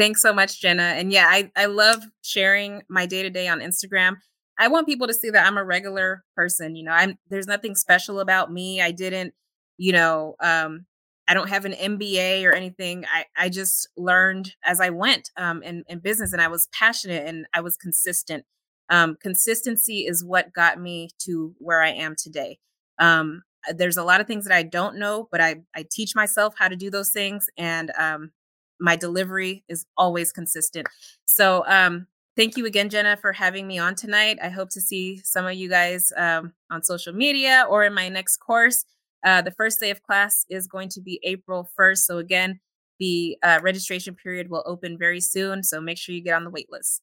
[0.00, 0.82] Thanks so much, Jena.
[0.82, 4.16] And yeah, I, I love sharing my day to day on Instagram.
[4.60, 6.76] I want people to see that I'm a regular person.
[6.76, 8.80] You know, I'm there's nothing special about me.
[8.80, 9.32] I didn't,
[9.78, 10.84] you know, um,
[11.26, 13.04] I don't have an MBA or anything.
[13.10, 17.26] I, I just learned as I went um, in, in business and I was passionate
[17.26, 18.44] and I was consistent.
[18.90, 22.58] Um, consistency is what got me to where I am today.
[22.98, 23.42] Um,
[23.72, 26.68] there's a lot of things that I don't know, but I, I teach myself how
[26.68, 27.48] to do those things.
[27.56, 28.32] And um,
[28.80, 30.88] my delivery is always consistent.
[31.26, 34.38] So um, thank you again, Jena, for having me on tonight.
[34.42, 38.08] I hope to see some of you guys um, on social media or in my
[38.08, 38.84] next course.
[39.24, 41.98] Uh, the first day of class is going to be April 1st.
[41.98, 42.60] So again,
[42.98, 45.62] the uh, registration period will open very soon.
[45.62, 47.02] So make sure you get on the wait list.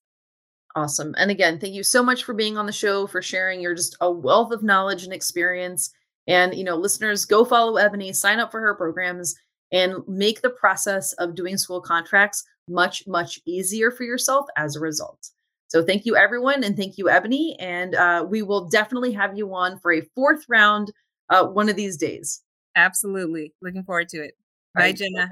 [0.76, 1.16] Awesome.
[1.18, 3.98] And again, thank you so much for being on the show, for sharing your just
[4.00, 5.92] a wealth of knowledge and experience.
[6.28, 9.36] And, you know, listeners, go follow Ebony, sign up for her programs
[9.72, 14.80] and make the process of doing school contracts much, much easier for yourself as a
[14.80, 15.30] result.
[15.70, 17.58] So thank you, everyone, and thank you, Ebony.
[17.60, 20.92] And uh, we will definitely have you on for a fourth round
[21.30, 22.42] uh, one of these days.
[22.76, 23.54] Absolutely.
[23.62, 24.36] Looking forward to it.
[24.74, 24.96] Bye, right.
[24.96, 25.30] Jena.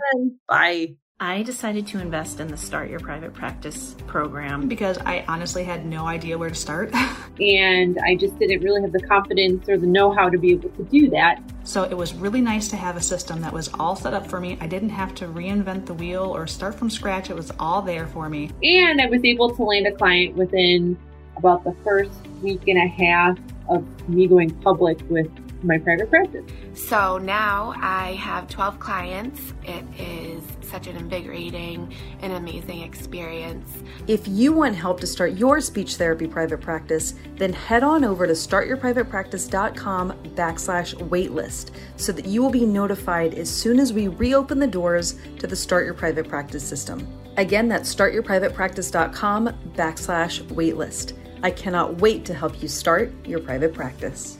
[0.48, 0.96] Bye.
[1.22, 5.86] I decided to invest in the Start Your Private Practice program because I honestly had
[5.86, 6.94] no idea where to start.
[7.40, 10.72] and I just didn't really have the confidence or the know how to be able
[10.72, 11.42] to do that.
[11.64, 14.42] So it was really nice to have a system that was all set up for
[14.42, 14.58] me.
[14.60, 18.08] I didn't have to reinvent the wheel or start from scratch, it was all there
[18.08, 18.52] for me.
[18.62, 20.98] And I was able to land a client within
[21.38, 22.12] about the first
[22.42, 23.38] week and a half
[23.70, 25.32] of me going public with
[25.64, 26.46] my private practice.
[26.74, 29.54] So now I have 12 clients.
[29.64, 33.70] It is such an invigorating and amazing experience.
[34.08, 38.28] If you want help to start your speech therapy private practice, then head on over
[38.28, 44.60] to startyourprivatepractice.com backslash waitlist so that you will be notified as soon as we reopen
[44.60, 47.08] the doors to the Start Your Private Practice system.
[47.38, 51.14] Again, that's startyourprivatepractice.com backslash waitlist.
[51.44, 54.40] I cannot wait to help you start your private practice.